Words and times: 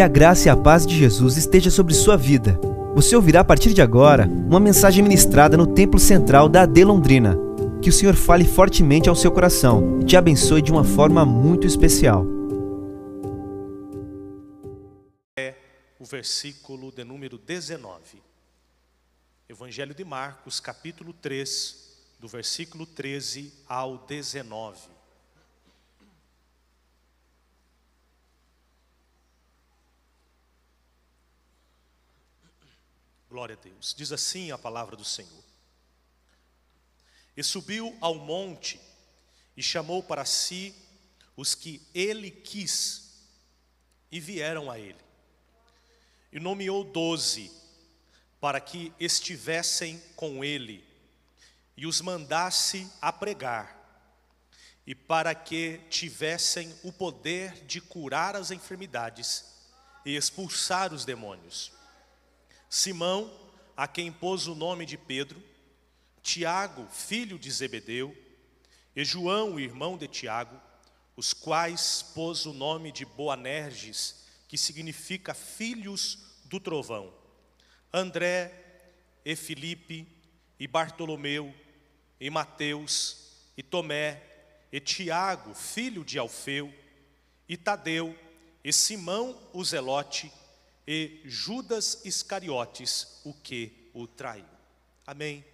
Que 0.00 0.04
a 0.04 0.08
graça 0.08 0.48
e 0.48 0.50
a 0.50 0.56
paz 0.56 0.86
de 0.86 0.96
Jesus 0.96 1.36
esteja 1.36 1.70
sobre 1.70 1.92
sua 1.92 2.16
vida. 2.16 2.58
Você 2.94 3.14
ouvirá 3.14 3.40
a 3.40 3.44
partir 3.44 3.74
de 3.74 3.82
agora 3.82 4.26
uma 4.26 4.58
mensagem 4.58 5.02
ministrada 5.02 5.58
no 5.58 5.66
Templo 5.66 6.00
Central 6.00 6.48
da 6.48 6.62
AD 6.62 6.84
Londrina. 6.86 7.36
Que 7.82 7.90
o 7.90 7.92
Senhor 7.92 8.14
fale 8.14 8.46
fortemente 8.46 9.10
ao 9.10 9.14
seu 9.14 9.30
coração 9.30 10.00
e 10.00 10.06
te 10.06 10.16
abençoe 10.16 10.62
de 10.62 10.72
uma 10.72 10.84
forma 10.84 11.26
muito 11.26 11.66
especial. 11.66 12.24
É 15.38 15.54
o 15.98 16.06
versículo 16.06 16.90
de 16.90 17.04
número 17.04 17.36
19. 17.36 18.22
Evangelho 19.50 19.94
de 19.94 20.02
Marcos, 20.02 20.60
capítulo 20.60 21.12
3, 21.12 21.76
do 22.18 22.26
versículo 22.26 22.86
13 22.86 23.52
ao 23.68 23.98
19. 23.98 24.78
Glória 33.30 33.56
a 33.56 33.62
Deus. 33.62 33.94
Diz 33.96 34.10
assim 34.10 34.50
a 34.50 34.58
palavra 34.58 34.96
do 34.96 35.04
Senhor. 35.04 35.44
E 37.36 37.44
subiu 37.44 37.96
ao 38.00 38.16
monte 38.16 38.80
e 39.56 39.62
chamou 39.62 40.02
para 40.02 40.24
si 40.24 40.74
os 41.36 41.54
que 41.54 41.80
ele 41.94 42.28
quis 42.28 43.22
e 44.10 44.18
vieram 44.18 44.68
a 44.68 44.80
ele. 44.80 44.98
E 46.32 46.40
nomeou 46.40 46.82
doze 46.82 47.52
para 48.40 48.60
que 48.60 48.92
estivessem 48.98 50.02
com 50.16 50.44
ele 50.44 50.84
e 51.76 51.86
os 51.86 52.00
mandasse 52.00 52.90
a 53.00 53.12
pregar 53.12 53.78
e 54.84 54.92
para 54.92 55.36
que 55.36 55.78
tivessem 55.88 56.74
o 56.82 56.92
poder 56.92 57.64
de 57.64 57.80
curar 57.80 58.34
as 58.34 58.50
enfermidades 58.50 59.44
e 60.04 60.16
expulsar 60.16 60.92
os 60.92 61.04
demônios. 61.04 61.78
Simão, 62.70 63.28
a 63.76 63.88
quem 63.88 64.12
pôs 64.12 64.46
o 64.46 64.54
nome 64.54 64.86
de 64.86 64.96
Pedro, 64.96 65.42
Tiago, 66.22 66.86
filho 66.88 67.36
de 67.36 67.50
Zebedeu, 67.50 68.16
e 68.94 69.04
João, 69.04 69.58
irmão 69.58 69.98
de 69.98 70.06
Tiago, 70.06 70.56
os 71.16 71.32
quais 71.34 72.00
pôs 72.14 72.46
o 72.46 72.52
nome 72.52 72.92
de 72.92 73.04
Boanerges, 73.04 74.24
que 74.46 74.56
significa 74.56 75.34
filhos 75.34 76.18
do 76.44 76.60
trovão. 76.60 77.12
André, 77.92 78.54
e 79.24 79.34
Filipe, 79.34 80.06
e 80.58 80.68
Bartolomeu, 80.68 81.52
e 82.20 82.30
Mateus, 82.30 83.32
e 83.56 83.64
Tomé, 83.64 84.22
e 84.70 84.78
Tiago, 84.78 85.54
filho 85.54 86.04
de 86.04 86.20
Alfeu, 86.20 86.72
e 87.48 87.56
Tadeu, 87.56 88.16
e 88.62 88.72
Simão 88.72 89.36
o 89.52 89.64
Zelote, 89.64 90.32
e 90.86 91.20
Judas 91.24 92.04
Iscariotes, 92.04 93.20
o 93.24 93.32
que 93.32 93.90
o 93.94 94.06
traiu. 94.06 94.44
Amém. 95.06 95.44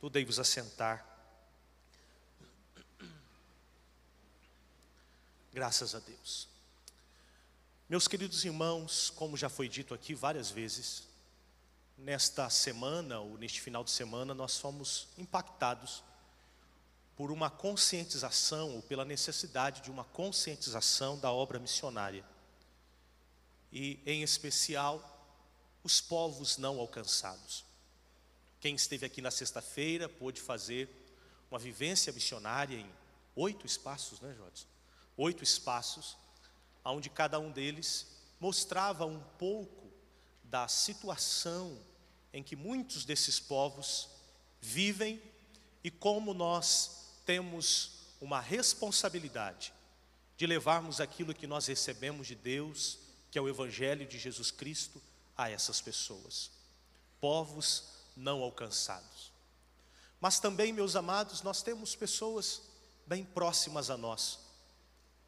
Podei-vos 0.00 0.38
assentar. 0.38 1.04
Graças 5.52 5.94
a 5.94 5.98
Deus. 5.98 6.48
Meus 7.88 8.06
queridos 8.06 8.44
irmãos, 8.44 9.10
como 9.10 9.36
já 9.36 9.48
foi 9.48 9.68
dito 9.68 9.94
aqui 9.94 10.14
várias 10.14 10.50
vezes, 10.50 11.04
nesta 11.96 12.50
semana 12.50 13.20
ou 13.20 13.38
neste 13.38 13.60
final 13.60 13.82
de 13.82 13.90
semana 13.90 14.34
nós 14.34 14.58
fomos 14.58 15.08
impactados 15.16 16.02
por 17.16 17.30
uma 17.30 17.48
conscientização 17.48 18.74
ou 18.74 18.82
pela 18.82 19.04
necessidade 19.04 19.80
de 19.80 19.90
uma 19.90 20.04
conscientização 20.04 21.18
da 21.18 21.32
obra 21.32 21.58
missionária 21.58 22.24
e, 23.72 24.00
em 24.06 24.22
especial, 24.22 25.12
os 25.82 26.00
povos 26.00 26.58
não 26.58 26.78
alcançados. 26.80 27.64
Quem 28.60 28.74
esteve 28.74 29.06
aqui 29.06 29.22
na 29.22 29.30
sexta-feira 29.30 30.08
pôde 30.08 30.40
fazer 30.40 30.88
uma 31.50 31.58
vivência 31.58 32.12
missionária 32.12 32.76
em 32.76 32.90
oito 33.36 33.66
espaços, 33.66 34.20
né, 34.20 34.34
Jorge? 34.36 34.66
Oito 35.16 35.44
espaços, 35.44 36.16
onde 36.84 37.08
cada 37.08 37.38
um 37.38 37.50
deles 37.50 38.06
mostrava 38.40 39.06
um 39.06 39.20
pouco 39.38 39.86
da 40.44 40.68
situação 40.68 41.78
em 42.32 42.42
que 42.42 42.56
muitos 42.56 43.04
desses 43.04 43.40
povos 43.40 44.08
vivem 44.60 45.22
e 45.82 45.90
como 45.90 46.34
nós 46.34 47.14
temos 47.24 47.92
uma 48.20 48.40
responsabilidade 48.40 49.72
de 50.36 50.46
levarmos 50.46 51.00
aquilo 51.00 51.34
que 51.34 51.46
nós 51.46 51.66
recebemos 51.66 52.26
de 52.26 52.34
Deus 52.34 52.98
que 53.30 53.38
é 53.38 53.42
o 53.42 53.48
Evangelho 53.48 54.06
de 54.06 54.18
Jesus 54.18 54.50
Cristo, 54.50 55.00
a 55.36 55.50
essas 55.50 55.80
pessoas, 55.80 56.50
povos 57.20 57.84
não 58.16 58.42
alcançados. 58.42 59.32
Mas 60.20 60.40
também, 60.40 60.72
meus 60.72 60.96
amados, 60.96 61.42
nós 61.42 61.62
temos 61.62 61.94
pessoas 61.94 62.62
bem 63.06 63.24
próximas 63.24 63.90
a 63.90 63.96
nós, 63.96 64.38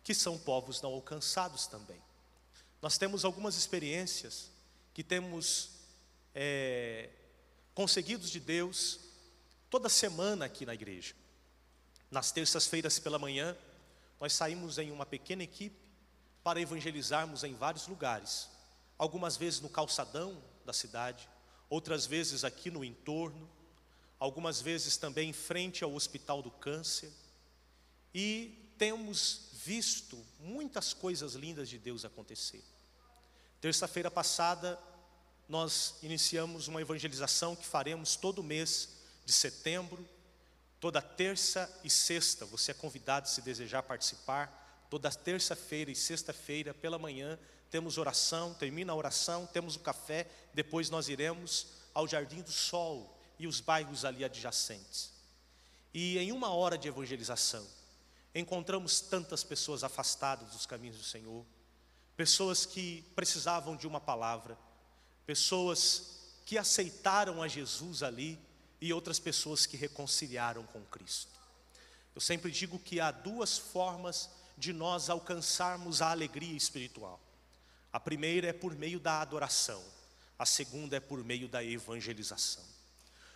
que 0.03 0.15
são 0.15 0.39
povos 0.39 0.81
não 0.81 0.95
alcançados 0.95 1.67
também. 1.67 2.01
Nós 2.81 2.97
temos 2.97 3.25
algumas 3.25 3.57
experiências 3.57 4.51
que 4.95 5.05
temos 5.05 5.71
é, 6.35 7.11
conseguidos 7.75 8.31
de 8.31 8.41
Deus 8.41 9.01
toda 9.69 9.89
semana 9.89 10.47
aqui 10.47 10.65
na 10.65 10.75
igreja. 10.75 11.15
Nas 12.11 12.33
terças-feiras 12.33 12.99
pela 12.99 13.19
manhã, 13.19 13.57
nós 14.19 14.33
saímos 14.33 14.79
em 14.79 14.91
uma 14.91 15.05
pequena 15.05 15.43
equipe 15.43 15.88
para 16.49 16.63
evangelizarmos 16.63 17.45
em 17.45 17.53
vários 17.53 17.87
lugares. 17.87 18.49
Algumas 18.97 19.37
vezes 19.37 19.61
no 19.61 19.69
calçadão 19.69 20.43
da 20.65 20.73
cidade, 20.73 21.29
outras 21.69 22.07
vezes 22.07 22.43
aqui 22.43 22.71
no 22.71 22.83
entorno, 22.83 23.47
algumas 24.19 24.59
vezes 24.59 24.97
também 24.97 25.29
em 25.29 25.33
frente 25.35 25.85
ao 25.85 25.93
Hospital 25.93 26.41
do 26.41 26.51
Câncer. 26.51 27.13
E 28.15 28.73
temos 28.79 29.51
visto 29.63 30.25
muitas 30.41 30.95
coisas 30.95 31.35
lindas 31.35 31.69
de 31.69 31.79
Deus 31.79 32.07
acontecer. 32.07 32.65
Terça-feira 33.61 34.11
passada, 34.11 34.81
nós 35.51 35.97
iniciamos 36.03 36.67
uma 36.67 36.81
evangelização 36.81 37.55
que 37.55 37.67
faremos 37.67 38.17
todo 38.17 38.43
mês 38.43 38.89
de 39.27 39.35
setembro, 39.35 40.03
toda 40.81 41.03
terça 41.03 41.71
e 41.85 41.91
sexta. 41.91 42.47
Você 42.47 42.71
é 42.71 42.75
convidado 42.75 43.29
se 43.29 43.43
desejar 43.43 43.83
participar. 43.83 44.65
Toda 44.91 45.11
terça-feira 45.11 45.91
e 45.91 45.97
sexta-feira 45.97 46.73
pela 46.73 46.99
manhã 46.99 47.39
temos 47.71 47.99
oração, 47.99 48.55
termina 48.55 48.93
a 48.93 48.97
oração, 48.97 49.47
temos 49.47 49.77
o 49.77 49.81
café, 49.81 50.27
depois 50.55 50.89
nós 50.89 51.09
iremos 51.09 51.69
ao 51.93 52.09
Jardim 52.09 52.41
do 52.41 52.51
Sol 52.51 53.19
e 53.39 53.47
os 53.47 53.61
bairros 53.61 54.05
ali 54.05 54.25
adjacentes. 54.25 55.13
E 55.93 56.19
em 56.19 56.33
uma 56.33 56.51
hora 56.51 56.79
de 56.79 56.89
evangelização, 56.89 57.67
encontramos 58.35 59.01
tantas 59.01 59.45
pessoas 59.45 59.85
afastadas 59.85 60.51
dos 60.51 60.67
caminhos 60.67 60.97
do 60.97 61.05
Senhor, 61.05 61.45
pessoas 62.17 62.65
que 62.65 63.05
precisavam 63.15 63.77
de 63.77 63.87
uma 63.87 64.01
palavra, 64.01 64.59
pessoas 65.27 66.19
que 66.47 66.57
aceitaram 66.57 67.43
a 67.43 67.49
Jesus 67.49 68.03
ali 68.03 68.39
e 68.81 68.93
outras 68.93 69.19
pessoas 69.19 69.67
que 69.67 69.77
reconciliaram 69.77 70.65
com 70.65 70.83
Cristo. 70.85 71.39
Eu 72.15 72.21
sempre 72.21 72.51
digo 72.51 72.79
que 72.79 73.01
há 73.01 73.11
duas 73.11 73.59
formas 73.59 74.31
de 74.59 74.73
nós 74.73 75.09
alcançarmos 75.09 76.03
a 76.03 76.11
alegria 76.11 76.57
espiritual. 76.57 77.21
A 77.93 78.01
primeira 78.01 78.49
é 78.49 78.53
por 78.53 78.75
meio 78.75 79.01
da 79.01 79.21
adoração, 79.21 79.83
a 80.39 80.45
segunda 80.45 80.97
é 80.97 81.01
por 81.01 81.25
meio 81.25 81.49
da 81.49 81.65
evangelização. 81.65 82.65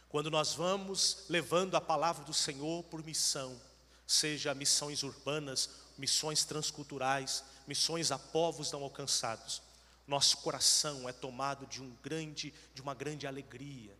Quando 0.09 0.31
nós 0.31 0.55
vamos 0.55 1.25
levando 1.29 1.75
a 1.75 1.81
palavra 1.81 2.25
do 2.25 2.35
Senhor 2.35 2.85
por 2.85 3.03
missão, 3.03 3.59
seja 4.07 4.55
missões 4.55 5.03
urbanas, 5.03 5.71
missões 5.97 6.45
transculturais, 6.45 7.43
missões 7.67 8.13
a 8.13 8.19
povos 8.19 8.71
não 8.73 8.83
alcançados, 8.83 9.63
nosso 10.07 10.39
coração 10.39 11.09
é 11.09 11.13
tomado 11.13 11.67
de 11.67 11.81
um 11.81 11.97
grande, 12.03 12.53
de 12.75 12.83
uma 12.83 12.95
grande 12.95 13.27
alegria. 13.27 13.97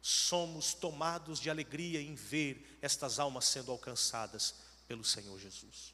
Somos 0.00 0.74
tomados 0.74 1.38
de 1.38 1.48
alegria 1.48 2.00
em 2.00 2.14
ver 2.14 2.78
estas 2.82 3.18
almas 3.18 3.44
sendo 3.44 3.70
alcançadas 3.70 4.56
pelo 4.88 5.04
Senhor 5.04 5.38
Jesus. 5.38 5.93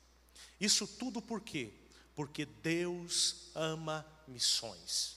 Isso 0.60 0.86
tudo 0.86 1.22
por 1.22 1.40
quê? 1.40 1.72
Porque 2.14 2.44
Deus 2.44 3.50
ama 3.54 4.06
missões. 4.26 5.16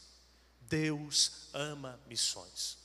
Deus 0.62 1.50
ama 1.54 2.00
missões. 2.08 2.78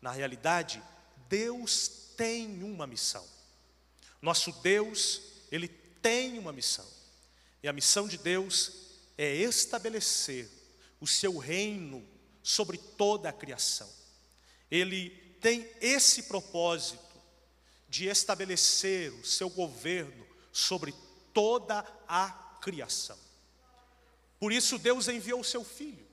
Na 0.00 0.10
realidade, 0.10 0.82
Deus 1.28 1.88
tem 2.16 2.62
uma 2.62 2.86
missão. 2.86 3.26
Nosso 4.20 4.52
Deus, 4.60 5.20
ele 5.50 5.68
tem 5.68 6.38
uma 6.38 6.52
missão. 6.52 6.86
E 7.62 7.68
a 7.68 7.72
missão 7.72 8.06
de 8.06 8.18
Deus 8.18 8.72
é 9.16 9.34
estabelecer 9.34 10.48
o 11.00 11.06
seu 11.06 11.38
reino 11.38 12.06
sobre 12.42 12.78
toda 12.78 13.28
a 13.28 13.32
criação. 13.32 13.88
Ele 14.70 15.10
tem 15.40 15.68
esse 15.80 16.24
propósito 16.24 17.02
de 17.88 18.06
estabelecer 18.06 19.12
o 19.12 19.24
seu 19.24 19.50
governo 19.50 20.26
sobre 20.52 20.94
toda 21.32 21.84
a 22.08 22.30
criação. 22.60 23.18
Por 24.38 24.52
isso 24.52 24.78
Deus 24.78 25.08
enviou 25.08 25.40
o 25.40 25.44
seu 25.44 25.64
filho, 25.64 26.06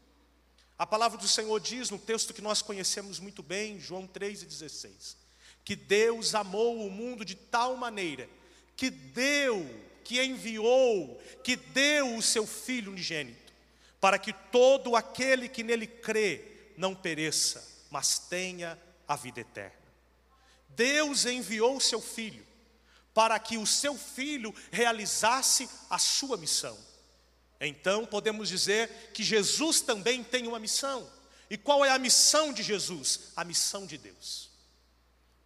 A 0.80 0.88
palavra 0.88 1.18
do 1.18 1.28
Senhor 1.28 1.60
diz 1.60 1.90
no 1.90 2.00
texto 2.00 2.34
que 2.34 2.42
nós 2.42 2.62
conhecemos 2.62 3.20
muito 3.20 3.44
bem, 3.44 3.78
João 3.82 4.08
3,16, 4.08 5.18
que 5.66 5.76
Deus 5.76 6.34
amou 6.34 6.88
o 6.88 6.90
mundo 6.90 7.26
de 7.26 7.36
tal 7.36 7.76
maneira 7.76 8.30
que 8.78 8.90
deu, 8.90 9.70
que 10.06 10.24
enviou, 10.24 11.22
que 11.44 11.58
deu 11.58 12.16
o 12.16 12.22
seu 12.22 12.48
Filho 12.48 12.94
unigênito, 12.94 13.52
para 14.00 14.18
que 14.18 14.32
todo 14.32 14.96
aquele 14.96 15.50
que 15.50 15.64
nele 15.64 15.86
crê 15.86 16.46
não 16.78 16.96
pereça, 16.96 17.68
mas 17.92 18.18
tenha 18.18 18.80
a 19.06 19.18
vida 19.18 19.42
eterna. 19.42 19.76
Deus 20.70 21.26
enviou 21.26 21.76
o 21.76 21.82
seu 21.82 22.00
Filho 22.00 22.48
para 23.14 23.38
que 23.40 23.58
o 23.58 23.66
seu 23.66 23.98
Filho 23.98 24.54
realizasse 24.72 25.70
a 25.90 25.98
sua 25.98 26.38
missão. 26.38 26.78
Então 27.60 28.06
podemos 28.06 28.48
dizer 28.48 29.12
que 29.14 29.24
Jesus 29.24 29.82
também 29.82 30.24
tem 30.24 30.48
uma 30.48 30.60
missão. 30.60 31.10
E 31.50 31.58
qual 31.58 31.84
é 31.84 31.90
a 31.90 32.00
missão 32.00 32.54
de 32.54 32.64
Jesus? 32.64 33.32
A 33.36 33.44
missão 33.44 33.86
de 33.86 33.98
Deus. 33.98 34.50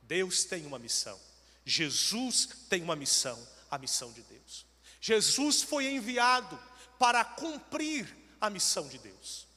Deus 0.04 0.44
tem 0.44 0.66
uma 0.66 0.78
missão. 0.78 1.20
Jesus 1.66 2.50
tem 2.70 2.84
uma 2.84 2.96
missão, 2.96 3.40
a 3.72 3.78
missão 3.78 4.12
de 4.12 4.22
Deus. 4.24 4.66
Jesus 5.00 5.62
foi 5.62 5.88
enviado 5.88 6.60
para 7.00 7.24
cumprir 7.24 8.08
a 8.40 8.50
missão 8.50 8.88
de 8.88 8.98
Deus. 8.98 9.48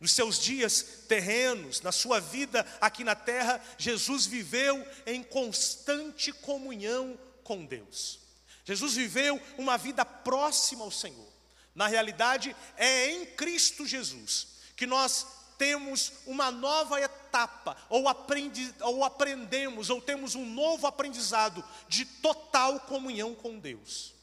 Nos 0.00 0.12
seus 0.12 0.38
dias 0.38 0.82
terrenos, 1.08 1.80
na 1.80 1.90
sua 1.90 2.20
vida 2.20 2.64
aqui 2.80 3.02
na 3.02 3.16
terra, 3.16 3.60
Jesus 3.76 4.26
viveu 4.26 4.86
em 5.04 5.24
constante 5.24 6.32
comunhão 6.32 7.18
com 7.48 7.64
Deus. 7.64 8.20
Jesus 8.62 8.94
viveu 8.94 9.40
uma 9.56 9.78
vida 9.78 10.04
próxima 10.04 10.84
ao 10.84 10.90
Senhor. 10.90 11.26
Na 11.74 11.86
realidade, 11.86 12.54
é 12.76 13.10
em 13.10 13.24
Cristo 13.24 13.86
Jesus 13.86 14.58
que 14.76 14.86
nós 14.86 15.26
temos 15.56 16.12
uma 16.26 16.50
nova 16.50 17.00
etapa, 17.00 17.76
ou, 17.88 18.06
aprendi, 18.06 18.72
ou 18.80 19.02
aprendemos, 19.02 19.88
ou 19.88 20.00
temos 20.00 20.34
um 20.34 20.44
novo 20.44 20.86
aprendizado 20.86 21.64
de 21.88 22.04
total 22.04 22.78
comunhão 22.80 23.34
com 23.34 23.58
Deus. 23.58 24.14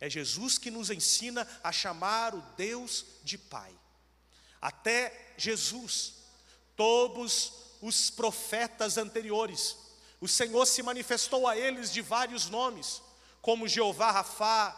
É 0.00 0.10
Jesus 0.10 0.58
que 0.58 0.70
nos 0.70 0.90
ensina 0.90 1.48
a 1.62 1.70
chamar 1.70 2.34
o 2.34 2.42
Deus 2.56 3.06
de 3.22 3.38
Pai. 3.38 3.72
Até 4.60 5.34
Jesus, 5.38 6.14
todos 6.76 7.52
os 7.80 8.10
profetas 8.10 8.98
anteriores, 8.98 9.76
o 10.24 10.28
Senhor 10.28 10.64
se 10.64 10.82
manifestou 10.82 11.46
a 11.46 11.54
eles 11.54 11.92
de 11.92 12.00
vários 12.00 12.48
nomes, 12.48 13.02
como 13.42 13.68
Jeová 13.68 14.10
Rafá, 14.10 14.74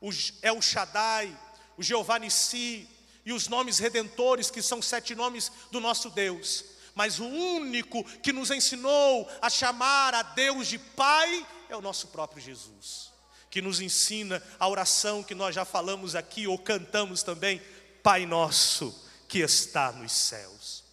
o 0.00 0.08
El 0.40 0.62
Shaddai, 0.62 1.38
o 1.76 1.82
Jeová 1.82 2.18
Nissi 2.18 2.88
e 3.22 3.30
os 3.30 3.48
nomes 3.48 3.78
redentores, 3.78 4.50
que 4.50 4.62
são 4.62 4.80
sete 4.80 5.14
nomes 5.14 5.52
do 5.70 5.78
nosso 5.78 6.08
Deus. 6.08 6.64
Mas 6.94 7.18
o 7.18 7.26
único 7.26 8.02
que 8.20 8.32
nos 8.32 8.50
ensinou 8.50 9.30
a 9.42 9.50
chamar 9.50 10.14
a 10.14 10.22
Deus 10.22 10.66
de 10.68 10.78
Pai 10.78 11.46
é 11.68 11.76
o 11.76 11.82
nosso 11.82 12.08
próprio 12.08 12.40
Jesus, 12.42 13.12
que 13.50 13.60
nos 13.60 13.82
ensina 13.82 14.42
a 14.58 14.66
oração 14.66 15.22
que 15.22 15.34
nós 15.34 15.54
já 15.54 15.66
falamos 15.66 16.14
aqui 16.14 16.46
ou 16.46 16.56
cantamos 16.56 17.22
também, 17.22 17.60
Pai 18.02 18.24
nosso 18.24 19.04
que 19.28 19.40
está 19.40 19.92
nos 19.92 20.12
céus. 20.12 20.87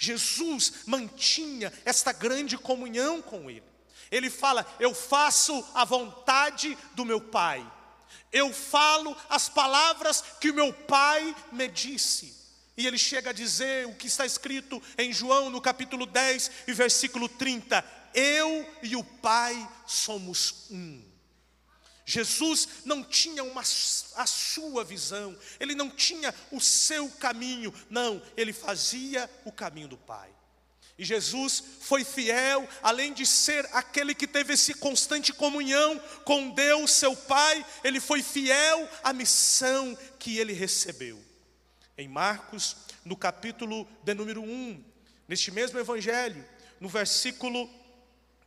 Jesus 0.00 0.72
mantinha 0.86 1.72
esta 1.84 2.10
grande 2.10 2.58
comunhão 2.58 3.22
com 3.22 3.48
Ele. 3.48 3.62
Ele 4.10 4.28
fala: 4.28 4.66
Eu 4.80 4.92
faço 4.92 5.64
a 5.74 5.84
vontade 5.84 6.76
do 6.94 7.04
meu 7.04 7.20
Pai 7.20 7.64
eu 8.32 8.52
falo 8.52 9.16
as 9.28 9.48
palavras 9.48 10.22
que 10.40 10.50
o 10.50 10.54
meu 10.54 10.72
pai 10.72 11.34
me 11.52 11.68
disse. 11.68 12.38
E 12.76 12.86
ele 12.86 12.98
chega 12.98 13.30
a 13.30 13.34
dizer 13.34 13.86
o 13.86 13.94
que 13.94 14.06
está 14.06 14.24
escrito 14.24 14.82
em 14.96 15.12
João 15.12 15.50
no 15.50 15.60
capítulo 15.60 16.06
10 16.06 16.50
e 16.68 16.72
versículo 16.72 17.28
30: 17.28 17.84
Eu 18.14 18.66
e 18.82 18.96
o 18.96 19.04
Pai 19.04 19.68
somos 19.86 20.66
um. 20.70 21.09
Jesus 22.10 22.68
não 22.84 23.04
tinha 23.04 23.44
uma, 23.44 23.60
a 23.60 24.26
sua 24.26 24.82
visão, 24.82 25.38
ele 25.60 25.76
não 25.76 25.88
tinha 25.88 26.34
o 26.50 26.60
seu 26.60 27.08
caminho, 27.08 27.72
não, 27.88 28.20
ele 28.36 28.52
fazia 28.52 29.30
o 29.44 29.52
caminho 29.52 29.86
do 29.86 29.96
Pai. 29.96 30.28
E 30.98 31.04
Jesus 31.04 31.62
foi 31.80 32.02
fiel, 32.04 32.68
além 32.82 33.12
de 33.12 33.24
ser 33.24 33.64
aquele 33.72 34.12
que 34.12 34.26
teve 34.26 34.54
esse 34.54 34.74
constante 34.74 35.32
comunhão 35.32 35.98
com 36.24 36.50
Deus, 36.50 36.90
seu 36.90 37.14
Pai, 37.14 37.64
ele 37.84 38.00
foi 38.00 38.24
fiel 38.24 38.88
à 39.04 39.12
missão 39.12 39.96
que 40.18 40.36
ele 40.36 40.52
recebeu. 40.52 41.22
Em 41.96 42.08
Marcos, 42.08 42.76
no 43.04 43.16
capítulo 43.16 43.88
de 44.02 44.14
número 44.14 44.42
1, 44.42 44.84
neste 45.28 45.52
mesmo 45.52 45.78
evangelho, 45.78 46.44
no 46.80 46.88
versículo 46.88 47.70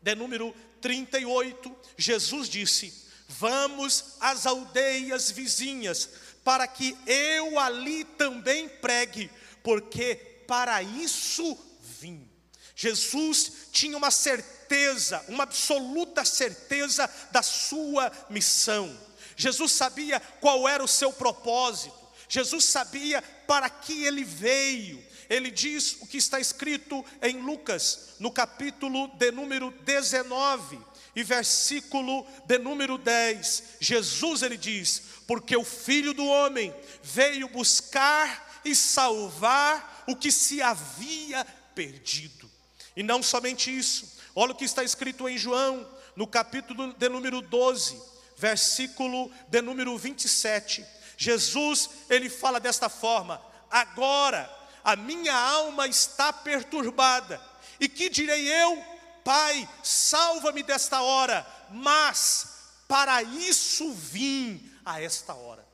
de 0.02 0.16
número 0.16 0.54
38, 0.82 1.74
Jesus 1.98 2.50
disse: 2.50 3.03
Vamos 3.40 4.16
às 4.20 4.46
aldeias 4.46 5.32
vizinhas, 5.32 6.10
para 6.44 6.68
que 6.68 6.96
eu 7.08 7.58
ali 7.58 8.04
também 8.04 8.70
pregue, 8.70 9.30
porque 9.64 10.16
para 10.48 10.84
isso 10.84 11.58
vim. 12.00 12.30
Jesus 12.76 13.52
tinha 13.72 13.98
uma 13.98 14.12
certeza, 14.12 15.24
uma 15.28 15.44
absoluta 15.44 16.26
certeza 16.26 17.10
da 17.32 17.42
sua 17.42 18.12
missão. 18.30 18.96
Jesus 19.36 19.72
sabia 19.72 20.20
qual 20.40 20.68
era 20.68 20.84
o 20.84 20.88
seu 20.88 21.12
propósito. 21.12 21.98
Jesus 22.28 22.66
sabia 22.66 23.22
para 23.48 23.70
que 23.70 24.04
ele 24.04 24.24
veio. 24.24 25.04
Ele 25.30 25.50
diz 25.50 25.98
o 26.02 26.08
que 26.08 26.18
está 26.18 26.40
escrito 26.40 27.04
em 27.22 27.42
Lucas, 27.42 28.16
no 28.20 28.32
capítulo 28.32 29.08
de 29.16 29.32
número 29.32 29.72
19 29.72 30.93
e 31.16 31.24
versículo 31.24 32.26
de 32.46 32.58
número 32.58 32.98
10. 32.98 33.64
Jesus 33.80 34.42
ele 34.42 34.58
diz: 34.58 35.04
"Porque 35.28 35.56
o 35.56 35.64
Filho 35.64 36.14
do 36.14 36.26
homem 36.26 36.74
veio 37.02 37.48
buscar 37.50 38.62
e 38.66 38.76
salvar 38.76 40.04
o 40.08 40.16
que 40.16 40.32
se 40.32 40.62
havia 40.62 41.46
perdido". 41.76 42.50
E 42.96 43.04
não 43.04 43.24
somente 43.24 43.76
isso, 43.76 44.18
olha 44.36 44.52
o 44.52 44.56
que 44.56 44.66
está 44.66 44.84
escrito 44.84 45.28
em 45.28 45.38
João, 45.38 45.88
no 46.16 46.28
capítulo 46.28 46.94
de 46.94 47.10
número 47.10 47.42
12, 47.42 48.00
versículo 48.38 49.32
de 49.48 49.62
número 49.62 49.98
27. 49.98 50.86
Jesus, 51.18 51.90
ele 52.10 52.30
fala 52.30 52.60
desta 52.60 52.90
forma: 52.90 53.42
Agora 53.70 54.50
a 54.84 54.96
minha 54.96 55.34
alma 55.34 55.88
está 55.88 56.32
perturbada, 56.34 57.42
e 57.80 57.88
que 57.88 58.10
direi 58.10 58.48
eu, 58.48 58.84
Pai, 59.24 59.68
salva-me 59.82 60.64
desta 60.64 61.02
hora, 61.02 61.46
mas 61.72 62.48
para 62.88 63.24
isso 63.24 63.92
vim 63.94 64.72
a 64.86 65.02
esta 65.02 65.34
hora. 65.34 65.66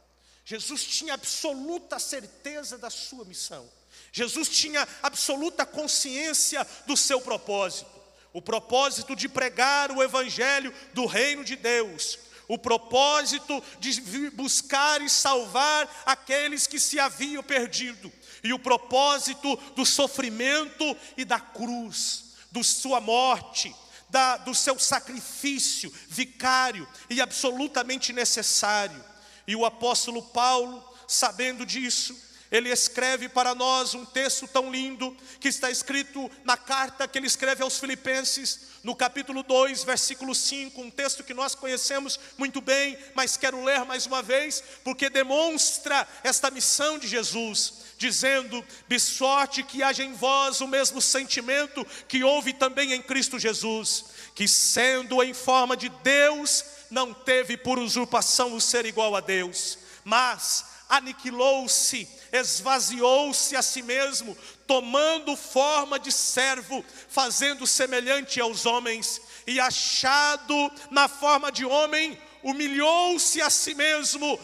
Jesus 0.46 0.84
tinha 0.84 1.14
absoluta 1.14 2.00
certeza 2.00 2.78
da 2.78 2.90
sua 2.90 3.26
missão. 3.26 3.70
Jesus 4.12 4.50
tinha 4.50 4.88
absoluta 5.04 5.66
consciência 5.66 6.66
do 6.88 6.98
seu 6.98 7.22
propósito, 7.22 7.92
o 8.34 8.42
propósito 8.42 9.16
de 9.16 9.30
pregar 9.30 9.92
o 9.92 10.02
evangelho 10.02 10.74
do 10.94 11.06
reino 11.06 11.44
de 11.44 11.56
Deus, 11.56 12.18
o 12.48 12.58
propósito 12.58 13.64
de 13.80 14.02
buscar 14.32 15.02
e 15.02 15.10
salvar 15.10 16.04
aqueles 16.06 16.66
que 16.66 16.80
se 16.80 17.00
haviam 17.00 17.44
perdido, 17.44 18.12
e 18.44 18.54
o 18.54 18.60
propósito 18.60 19.56
do 19.76 19.86
sofrimento 19.86 20.98
e 21.16 21.26
da 21.26 21.40
cruz, 21.40 22.29
da 22.52 22.64
sua 22.64 23.00
morte, 23.00 23.76
da, 24.10 24.38
do 24.38 24.56
seu 24.56 24.80
sacrifício 24.80 25.94
vicário 26.08 26.88
e 27.10 27.22
absolutamente 27.22 28.12
necessário. 28.12 29.04
E 29.48 29.56
o 29.56 29.66
apóstolo 29.66 30.22
Paulo, 30.22 30.84
sabendo 31.08 31.66
disso, 31.66 32.16
ele 32.52 32.70
escreve 32.70 33.30
para 33.30 33.54
nós 33.54 33.94
um 33.94 34.04
texto 34.04 34.48
tão 34.48 34.72
lindo 34.72 35.16
que 35.40 35.48
está 35.48 35.70
escrito 35.70 36.30
na 36.44 36.58
carta 36.58 37.08
que 37.08 37.18
ele 37.18 37.28
escreve 37.28 37.62
aos 37.62 37.80
Filipenses, 37.80 38.70
no 38.84 38.96
capítulo 38.96 39.44
2, 39.44 39.84
versículo 39.84 40.34
5, 40.34 40.82
um 40.82 40.90
texto 40.90 41.24
que 41.24 41.34
nós 41.34 41.54
conhecemos 41.54 42.20
muito 42.38 42.60
bem, 42.60 42.98
mas 43.14 43.38
quero 43.38 43.64
ler 43.64 43.86
mais 43.86 44.06
uma 44.06 44.22
vez, 44.22 44.64
porque 44.84 45.10
demonstra 45.10 46.08
esta 46.24 46.50
missão 46.50 46.98
de 46.98 47.08
Jesus, 47.08 47.74
dizendo: 47.98 48.66
De 48.88 49.00
sorte 49.00 49.62
que 49.62 49.84
haja 49.84 50.04
em 50.04 50.14
vós 50.14 50.62
o 50.62 50.68
mesmo 50.68 51.02
sentimento 51.02 51.86
que 52.08 52.24
houve 52.24 52.54
também 52.54 52.94
em 52.94 53.02
Cristo 53.02 53.38
Jesus, 53.38 54.06
que 54.34 54.48
sendo 54.48 55.22
em 55.22 55.34
forma 55.34 55.78
de 55.78 55.90
Deus, 55.90 56.64
não 56.90 57.14
teve 57.14 57.58
por 57.58 57.78
usurpação 57.78 58.56
o 58.56 58.62
ser 58.62 58.86
igual 58.86 59.16
a 59.16 59.20
Deus, 59.20 59.78
mas 60.04 60.66
aniquilou-se, 60.90 62.08
esvaziou-se 62.32 63.56
a 63.56 63.62
si 63.62 63.84
mesmo, 63.84 64.36
tomando 64.66 65.38
forma 65.38 66.00
de 66.00 66.12
servo, 66.12 66.84
fazendo 67.08 67.68
semelhante 67.68 68.42
aos 68.42 68.66
homens, 68.66 69.22
e 69.46 69.60
achado 69.60 70.72
na 70.90 71.08
forma 71.08 71.52
de 71.52 71.64
homem, 71.66 72.20
humilhou-se 72.44 73.42
a 73.42 73.50
si 73.50 73.76
mesmo, 73.76 74.40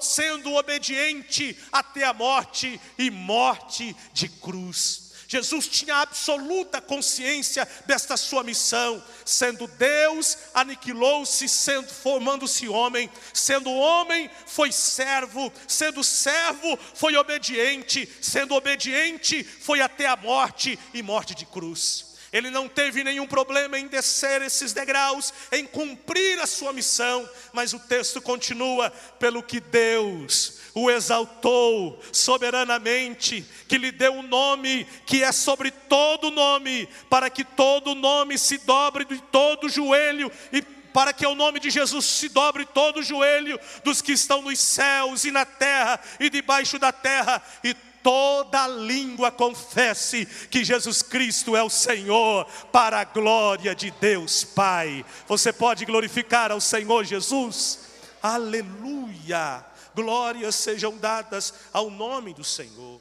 sendo 0.00 0.54
obediente 0.54 1.56
até 1.70 2.04
a 2.04 2.12
morte 2.12 2.80
e 2.98 3.10
morte 3.10 3.96
de 4.12 4.28
cruz. 4.28 5.01
Jesus 5.32 5.66
tinha 5.66 5.96
absoluta 5.96 6.78
consciência 6.78 7.66
desta 7.86 8.18
sua 8.18 8.44
missão. 8.44 9.02
Sendo 9.24 9.66
Deus, 9.66 10.36
aniquilou-se, 10.52 11.48
sendo 11.48 11.88
formando-se 11.88 12.68
homem. 12.68 13.10
Sendo 13.32 13.70
homem, 13.70 14.28
foi 14.46 14.70
servo. 14.70 15.50
Sendo 15.66 16.04
servo, 16.04 16.78
foi 16.94 17.16
obediente. 17.16 18.06
Sendo 18.20 18.54
obediente, 18.54 19.42
foi 19.42 19.80
até 19.80 20.06
a 20.06 20.16
morte 20.16 20.78
e 20.92 21.02
morte 21.02 21.34
de 21.34 21.46
cruz. 21.46 22.11
Ele 22.32 22.50
não 22.50 22.66
teve 22.66 23.04
nenhum 23.04 23.26
problema 23.26 23.78
em 23.78 23.86
descer 23.86 24.40
esses 24.40 24.72
degraus, 24.72 25.34
em 25.52 25.66
cumprir 25.66 26.40
a 26.40 26.46
sua 26.46 26.72
missão, 26.72 27.28
mas 27.52 27.74
o 27.74 27.78
texto 27.78 28.22
continua: 28.22 28.90
pelo 29.18 29.42
que 29.42 29.60
Deus 29.60 30.60
o 30.74 30.90
exaltou 30.90 32.02
soberanamente, 32.10 33.44
que 33.68 33.76
lhe 33.76 33.92
deu 33.92 34.14
um 34.14 34.22
nome 34.22 34.86
que 35.04 35.22
é 35.22 35.30
sobre 35.30 35.70
todo 35.70 36.30
nome, 36.30 36.88
para 37.10 37.28
que 37.28 37.44
todo 37.44 37.94
nome 37.94 38.38
se 38.38 38.56
dobre 38.58 39.04
de 39.04 39.20
todo 39.20 39.68
joelho 39.68 40.32
e 40.50 40.62
para 40.62 41.12
que 41.12 41.26
o 41.26 41.34
nome 41.34 41.58
de 41.58 41.70
Jesus 41.70 42.04
se 42.04 42.28
dobre 42.28 42.64
todo 42.64 43.00
o 43.00 43.02
joelho 43.02 43.58
dos 43.82 44.00
que 44.00 44.12
estão 44.12 44.42
nos 44.42 44.58
céus 44.58 45.24
e 45.24 45.30
na 45.30 45.44
terra 45.44 46.00
e 46.20 46.30
debaixo 46.30 46.78
da 46.78 46.92
terra, 46.92 47.42
e 47.64 47.74
toda 48.02 48.66
língua 48.66 49.30
confesse 49.30 50.26
que 50.50 50.64
Jesus 50.64 51.02
Cristo 51.02 51.56
é 51.56 51.62
o 51.62 51.70
Senhor, 51.70 52.44
para 52.70 53.00
a 53.00 53.04
glória 53.04 53.74
de 53.74 53.90
Deus 53.90 54.44
Pai. 54.44 55.04
Você 55.26 55.52
pode 55.52 55.84
glorificar 55.84 56.50
ao 56.50 56.60
Senhor 56.60 57.04
Jesus? 57.04 57.80
Aleluia! 58.22 59.64
Glórias 59.94 60.54
sejam 60.54 60.96
dadas 60.96 61.52
ao 61.72 61.90
nome 61.90 62.32
do 62.32 62.44
Senhor. 62.44 63.00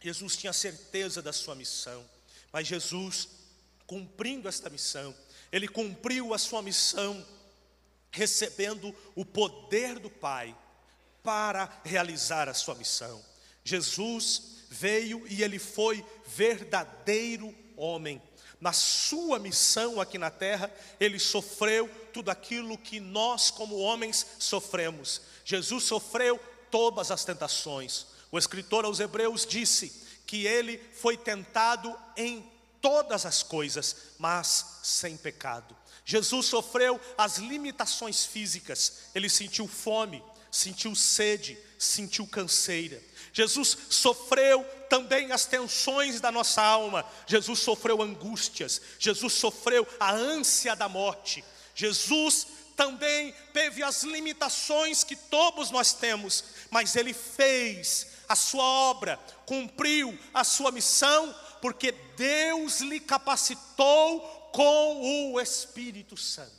Jesus 0.00 0.36
tinha 0.36 0.52
certeza 0.52 1.22
da 1.22 1.32
sua 1.32 1.54
missão, 1.54 2.04
mas 2.52 2.66
Jesus, 2.66 3.28
cumprindo 3.86 4.48
esta 4.48 4.68
missão, 4.68 5.14
ele 5.50 5.68
cumpriu 5.68 6.34
a 6.34 6.38
sua 6.38 6.62
missão 6.62 7.24
recebendo 8.10 8.94
o 9.14 9.24
poder 9.24 9.98
do 9.98 10.10
Pai 10.10 10.56
para 11.22 11.68
realizar 11.84 12.48
a 12.48 12.54
sua 12.54 12.74
missão. 12.74 13.22
Jesus 13.64 14.64
veio 14.68 15.24
e 15.28 15.42
ele 15.42 15.58
foi 15.58 16.04
verdadeiro 16.26 17.54
homem. 17.76 18.20
Na 18.60 18.72
sua 18.72 19.38
missão 19.38 20.00
aqui 20.00 20.18
na 20.18 20.30
terra, 20.30 20.72
ele 21.00 21.18
sofreu 21.18 21.90
tudo 22.12 22.30
aquilo 22.30 22.78
que 22.78 23.00
nós, 23.00 23.50
como 23.50 23.76
homens, 23.76 24.24
sofremos. 24.38 25.20
Jesus 25.44 25.84
sofreu 25.84 26.40
todas 26.70 27.10
as 27.10 27.24
tentações. 27.24 28.06
O 28.30 28.38
escritor 28.38 28.84
aos 28.84 29.00
Hebreus 29.00 29.44
disse 29.44 29.92
que 30.26 30.46
ele 30.46 30.78
foi 30.94 31.16
tentado 31.16 31.94
em 32.16 32.48
todas 32.80 33.26
as 33.26 33.42
coisas, 33.42 33.96
mas 34.18 34.80
sem 34.82 35.16
pecado. 35.16 35.76
Jesus 36.04 36.46
sofreu 36.46 37.00
as 37.16 37.38
limitações 37.38 38.24
físicas, 38.24 39.10
ele 39.14 39.28
sentiu 39.28 39.68
fome, 39.68 40.22
sentiu 40.52 40.94
sede, 40.94 41.58
sentiu 41.78 42.26
canseira. 42.26 43.02
Jesus 43.32 43.76
sofreu 43.88 44.62
também 44.90 45.32
as 45.32 45.46
tensões 45.46 46.20
da 46.20 46.30
nossa 46.30 46.62
alma. 46.62 47.04
Jesus 47.26 47.60
sofreu 47.60 48.02
angústias. 48.02 48.80
Jesus 48.98 49.32
sofreu 49.32 49.88
a 49.98 50.12
ânsia 50.12 50.76
da 50.76 50.88
morte. 50.88 51.42
Jesus 51.74 52.46
também 52.76 53.34
teve 53.54 53.82
as 53.82 54.02
limitações 54.02 55.02
que 55.02 55.16
todos 55.16 55.70
nós 55.70 55.94
temos, 55.94 56.44
mas 56.70 56.94
ele 56.94 57.14
fez 57.14 58.08
a 58.28 58.36
sua 58.36 58.64
obra, 58.64 59.18
cumpriu 59.46 60.18
a 60.34 60.44
sua 60.44 60.70
missão, 60.70 61.34
porque 61.62 61.92
Deus 62.16 62.80
lhe 62.80 63.00
capacitou 63.00 64.20
com 64.52 65.32
o 65.32 65.40
Espírito 65.40 66.16
Santo. 66.16 66.52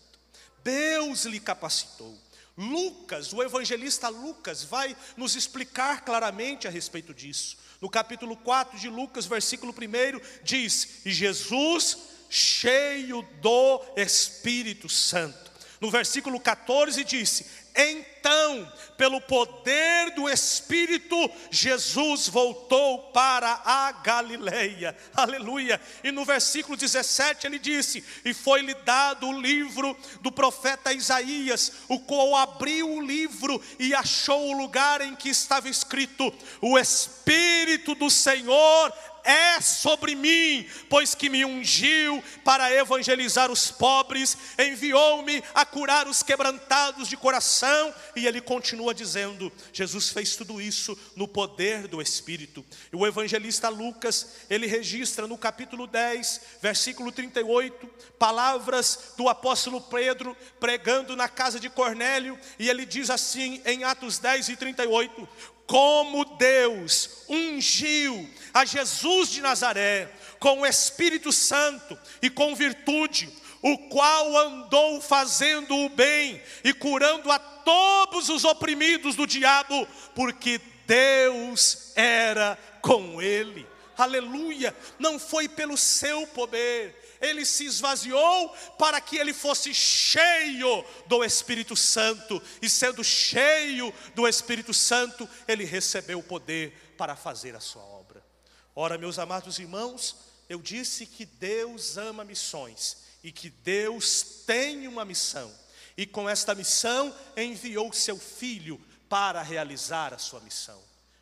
Deus 0.63 1.25
lhe 1.25 1.39
capacitou. 1.39 2.17
Lucas, 2.57 3.33
o 3.33 3.41
evangelista 3.41 4.09
Lucas, 4.09 4.63
vai 4.63 4.95
nos 5.17 5.35
explicar 5.35 6.05
claramente 6.05 6.67
a 6.67 6.71
respeito 6.71 7.13
disso. 7.13 7.57
No 7.81 7.89
capítulo 7.89 8.37
4 8.37 8.79
de 8.79 8.89
Lucas, 8.89 9.25
versículo 9.25 9.73
1, 9.73 10.21
diz: 10.43 11.05
E 11.05 11.11
Jesus, 11.11 11.97
cheio 12.29 13.21
do 13.41 13.81
Espírito 13.97 14.87
Santo. 14.87 15.51
No 15.81 15.91
versículo 15.91 16.39
14 16.39 17.03
disse: 17.03 17.45
então, 17.75 18.71
pelo 18.97 19.19
poder 19.19 20.11
do 20.11 20.29
Espírito, 20.29 21.15
Jesus 21.49 22.27
voltou 22.27 23.11
para 23.11 23.61
a 23.65 23.91
Galileia. 23.93 24.95
Aleluia. 25.15 25.81
E 26.03 26.11
no 26.11 26.23
versículo 26.23 26.77
17 26.77 27.47
ele 27.47 27.57
disse: 27.57 28.03
E 28.23 28.31
foi-lhe 28.31 28.75
dado 28.75 29.27
o 29.27 29.41
livro 29.41 29.97
do 30.21 30.31
profeta 30.31 30.93
Isaías, 30.93 31.73
o 31.87 31.99
qual 31.99 32.35
abriu 32.35 32.91
o 32.91 33.01
livro 33.01 33.59
e 33.79 33.95
achou 33.95 34.49
o 34.49 34.57
lugar 34.57 35.01
em 35.01 35.15
que 35.15 35.29
estava 35.29 35.67
escrito: 35.67 36.31
O 36.61 36.77
Espírito 36.77 37.95
do 37.95 38.09
Senhor 38.09 38.93
é 39.23 39.61
sobre 39.61 40.15
mim, 40.15 40.67
pois 40.89 41.15
que 41.15 41.29
me 41.29 41.45
ungiu 41.45 42.23
para 42.43 42.71
evangelizar 42.73 43.51
os 43.51 43.71
pobres, 43.71 44.37
enviou-me 44.59 45.43
a 45.53 45.65
curar 45.65 46.07
os 46.07 46.21
quebrantados 46.21 47.07
de 47.07 47.17
coração, 47.17 47.93
e 48.15 48.27
ele 48.27 48.41
continua 48.41 48.93
dizendo: 48.93 49.51
Jesus 49.71 50.09
fez 50.09 50.35
tudo 50.35 50.61
isso 50.61 50.97
no 51.15 51.27
poder 51.27 51.87
do 51.87 52.01
Espírito. 52.01 52.65
E 52.91 52.95
o 52.95 53.07
evangelista 53.07 53.69
Lucas, 53.69 54.27
ele 54.49 54.67
registra 54.67 55.27
no 55.27 55.37
capítulo 55.37 55.87
10, 55.87 56.41
versículo 56.61 57.11
38, 57.11 57.87
palavras 58.19 59.13
do 59.17 59.29
apóstolo 59.29 59.81
Pedro 59.81 60.35
pregando 60.59 61.15
na 61.15 61.29
casa 61.29 61.59
de 61.59 61.69
Cornélio, 61.69 62.37
e 62.59 62.69
ele 62.69 62.85
diz 62.85 63.09
assim 63.09 63.61
em 63.65 63.83
Atos 63.83 64.19
10 64.19 64.49
e 64.49 64.55
38: 64.55 65.29
como 65.65 66.25
Deus 66.37 67.25
ungiu 67.29 68.29
a 68.53 68.65
Jesus 68.65 69.29
de 69.29 69.41
Nazaré 69.41 70.11
com 70.39 70.61
o 70.61 70.65
Espírito 70.65 71.31
Santo 71.31 71.97
e 72.21 72.29
com 72.29 72.53
virtude, 72.53 73.29
o 73.61 73.77
qual 73.87 74.37
andou 74.37 74.99
fazendo 75.01 75.75
o 75.75 75.89
bem 75.89 76.41
e 76.63 76.73
curando 76.73 77.31
a 77.31 77.39
todos 77.39 78.27
os 78.27 78.43
oprimidos 78.43 79.15
do 79.15 79.25
diabo, 79.25 79.87
porque 80.13 80.59
Deus 80.85 81.93
era 81.95 82.57
com 82.81 83.21
ele. 83.21 83.65
Aleluia! 83.97 84.75
Não 84.99 85.17
foi 85.17 85.47
pelo 85.47 85.77
seu 85.77 86.27
poder, 86.27 87.02
ele 87.23 87.45
se 87.45 87.65
esvaziou 87.65 88.49
para 88.77 88.99
que 88.99 89.17
ele 89.17 89.33
fosse 89.33 89.73
cheio 89.73 90.85
do 91.07 91.23
Espírito 91.23 91.75
Santo, 91.75 92.41
e 92.61 92.69
sendo 92.69 93.03
cheio 93.03 93.93
do 94.13 94.27
Espírito 94.27 94.73
Santo, 94.73 95.27
ele 95.47 95.63
recebeu 95.63 96.19
o 96.19 96.23
poder 96.23 96.93
para 96.97 97.15
fazer 97.15 97.55
a 97.55 97.61
sua 97.61 97.81
obra. 97.81 98.23
Ora, 98.75 98.97
meus 98.97 99.17
amados 99.17 99.57
irmãos, 99.57 100.17
eu 100.49 100.59
disse 100.61 101.05
que 101.05 101.25
Deus 101.25 101.97
ama 101.97 102.25
missões 102.25 102.97
e 103.23 103.31
que 103.31 103.49
Deus 103.49 104.43
tem 104.45 104.87
uma 104.87 105.05
missão, 105.05 105.49
e 105.95 106.05
com 106.05 106.29
esta 106.29 106.53
missão 106.53 107.15
enviou 107.37 107.93
seu 107.93 108.19
filho 108.19 108.79
para 109.07 109.41
realizar 109.41 110.13
a 110.13 110.17
sua 110.17 110.41
missão. 110.41 110.81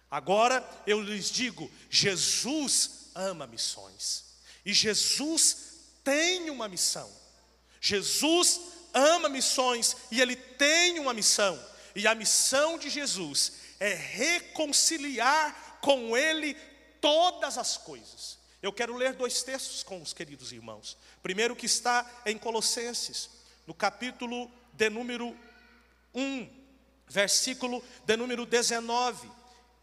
Agora 0.10 0.68
eu 0.88 1.00
lhes 1.00 1.30
digo: 1.30 1.70
Jesus 1.90 3.12
ama 3.14 3.46
missões, 3.46 4.24
e 4.66 4.74
Jesus 4.74 5.71
tem 6.04 6.50
uma 6.50 6.68
missão. 6.68 7.12
Jesus 7.80 8.60
ama 8.94 9.30
missões 9.30 9.96
e 10.12 10.22
ele 10.22 10.36
tem 10.36 11.00
uma 11.00 11.14
missão. 11.14 11.60
E 11.96 12.08
a 12.08 12.16
missão 12.16 12.78
de 12.78 12.90
Jesus 12.90 13.54
é 13.80 13.94
reconciliar 13.94 15.80
com 15.82 16.16
ele 16.16 16.56
todas 17.00 17.58
as 17.58 17.78
coisas. 17.78 18.38
Eu 18.62 18.72
quero 18.72 18.96
ler 18.96 19.14
dois 19.14 19.42
textos 19.42 19.82
com 19.82 20.02
os 20.02 20.14
queridos 20.14 20.52
irmãos. 20.52 20.98
Primeiro 21.24 21.56
que 21.56 21.66
está 21.66 22.10
em 22.26 22.38
Colossenses, 22.38 23.30
no 23.66 23.74
capítulo 23.74 24.52
de 24.74 24.90
número 24.90 25.36
1, 26.14 26.48
versículo 27.08 27.84
de 28.06 28.16
número 28.16 28.46
19 28.46 29.30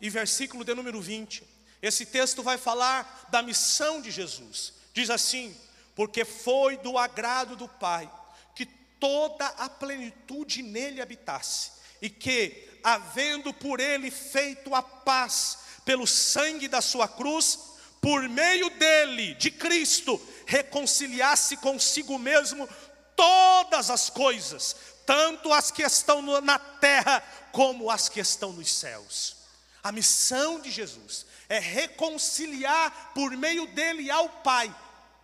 e 0.01 0.09
versículo 0.09 0.65
de 0.65 0.75
número 0.75 1.01
20. 1.01 1.43
Esse 1.83 2.07
texto 2.07 2.43
vai 2.43 2.57
falar 2.57 3.27
da 3.31 3.43
missão 3.43 4.01
de 4.01 4.11
Jesus. 4.11 4.73
Diz 4.95 5.11
assim: 5.11 5.57
porque 5.99 6.25
foi 6.25 6.77
do 6.77 6.97
agrado 6.97 7.57
do 7.57 7.67
Pai 7.67 8.09
que 8.55 8.65
toda 8.65 9.45
a 9.45 9.69
plenitude 9.69 10.63
nele 10.63 11.03
habitasse, 11.03 11.73
e 12.01 12.09
que, 12.09 12.79
havendo 12.85 13.53
por 13.53 13.81
ele 13.81 14.09
feito 14.09 14.77
a 14.77 14.81
paz 14.81 15.59
pelo 15.85 16.07
sangue 16.07 16.69
da 16.69 16.81
sua 16.81 17.09
cruz, 17.09 17.59
por 18.01 18.29
meio 18.29 18.71
dele, 18.71 19.35
de 19.35 19.51
Cristo, 19.51 20.25
reconciliasse 20.47 21.57
consigo 21.57 22.17
mesmo 22.17 22.69
todas 23.17 23.91
as 23.91 24.09
coisas, 24.09 24.77
tanto 25.05 25.53
as 25.53 25.73
que 25.73 25.83
estão 25.83 26.23
na 26.41 26.61
terra 26.61 27.21
como 27.51 27.91
as 27.91 28.09
que 28.09 28.21
estão 28.21 28.53
nos 28.53 28.73
céus. 28.73 29.37
A 29.83 29.91
missão 29.91 30.61
de 30.61 30.71
Jesus 30.71 31.27
é 31.49 31.59
reconciliar 31.59 33.11
por 33.15 33.33
meio 33.33 33.67
dele 33.67 34.09
ao 34.13 34.29
Pai 34.29 34.73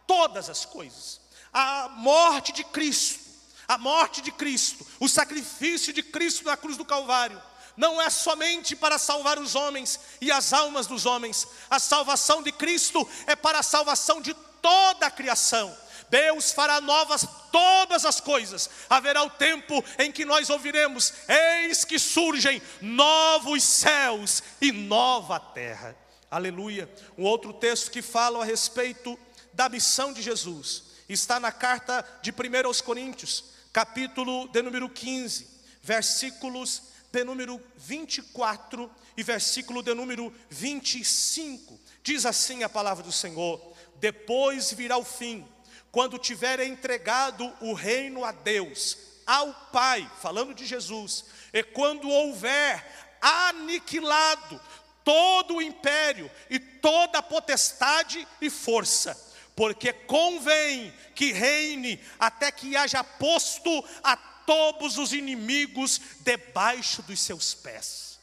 todas 0.07 0.49
as 0.51 0.65
coisas. 0.65 1.21
A 1.53 1.89
morte 1.89 2.53
de 2.53 2.65
Cristo, 2.65 3.21
a 3.69 3.79
morte 3.79 4.21
de 4.21 4.33
Cristo, 4.33 4.87
o 5.01 5.09
sacrifício 5.09 5.93
de 5.93 6.03
Cristo 6.03 6.45
na 6.45 6.57
cruz 6.57 6.77
do 6.77 6.85
Calvário, 6.85 7.41
não 7.77 8.01
é 8.01 8.09
somente 8.09 8.77
para 8.77 8.99
salvar 8.99 9.39
os 9.39 9.55
homens 9.55 9.99
e 10.21 10.31
as 10.31 10.53
almas 10.53 10.87
dos 10.87 11.07
homens, 11.07 11.47
a 11.69 11.79
salvação 11.79 12.43
de 12.43 12.53
Cristo 12.53 13.09
é 13.27 13.35
para 13.35 13.59
a 13.59 13.63
salvação 13.63 14.21
de 14.21 14.35
toda 14.63 15.07
a 15.07 15.11
criação. 15.11 15.77
Deus 16.09 16.53
fará 16.53 16.81
novas 16.81 17.27
todas 17.51 18.05
as 18.05 18.21
coisas. 18.21 18.71
Haverá 18.89 19.23
o 19.25 19.31
tempo 19.31 19.85
em 19.99 20.13
que 20.13 20.25
nós 20.25 20.51
ouviremos: 20.51 21.13
Eis 21.29 21.85
que 21.85 21.99
surgem 21.99 22.63
novos 22.81 23.65
céus 23.65 24.43
e 24.61 24.71
nova 24.71 25.41
terra. 25.41 25.97
Aleluia. 26.31 26.89
Um 27.17 27.25
outro 27.25 27.53
texto 27.53 27.91
que 27.91 28.03
fala 28.03 28.43
a 28.43 28.45
respeito 28.45 29.19
da 29.55 29.69
missão 29.69 30.13
de 30.13 30.21
Jesus 30.21 30.85
está 31.09 31.39
na 31.39 31.53
carta 31.53 32.05
de 32.23 32.33
1 32.33 32.67
aos 32.67 32.81
Coríntios, 32.81 33.45
capítulo 33.73 34.49
de 34.49 34.63
número 34.63 34.89
15, 34.89 35.47
versículos 35.83 36.83
de 37.13 37.23
número 37.23 37.61
24 37.77 38.91
e 39.17 39.23
versículo 39.23 39.83
de 39.83 39.95
número 39.95 40.35
25. 40.51 41.79
Diz 42.03 42.27
assim 42.27 42.65
a 42.65 42.69
palavra 42.69 43.05
do 43.05 43.13
Senhor: 43.13 43.61
Depois 43.97 44.73
virá 44.73 44.97
o 44.97 45.05
fim, 45.05 45.47
quando 45.93 46.19
tiver 46.19 46.61
entregado 46.61 47.53
o 47.61 47.75
reino 47.75 48.25
a 48.25 48.33
Deus, 48.33 48.99
ao 49.25 49.55
Pai, 49.73 50.11
falando 50.21 50.53
de 50.53 50.67
Jesus, 50.67 51.27
e 51.53 51.63
quando 51.63 52.09
houver 52.09 52.85
aniquilado 53.21 54.61
todo 55.05 55.57
o 55.57 55.63
império 55.63 56.29
e 56.51 56.59
toda 56.59 57.19
a 57.19 57.23
potestade 57.23 58.27
e 58.41 58.51
força, 58.51 59.34
porque 59.55 59.93
convém 59.93 60.93
que 61.15 61.33
reine 61.33 62.01
até 62.19 62.51
que 62.51 62.77
haja 62.77 63.05
posto 63.05 63.85
a 64.03 64.17
todos 64.17 64.99
os 64.99 65.13
inimigos 65.13 66.01
debaixo 66.21 67.03
dos 67.03 67.21
seus 67.21 67.55
pés. 67.55 68.19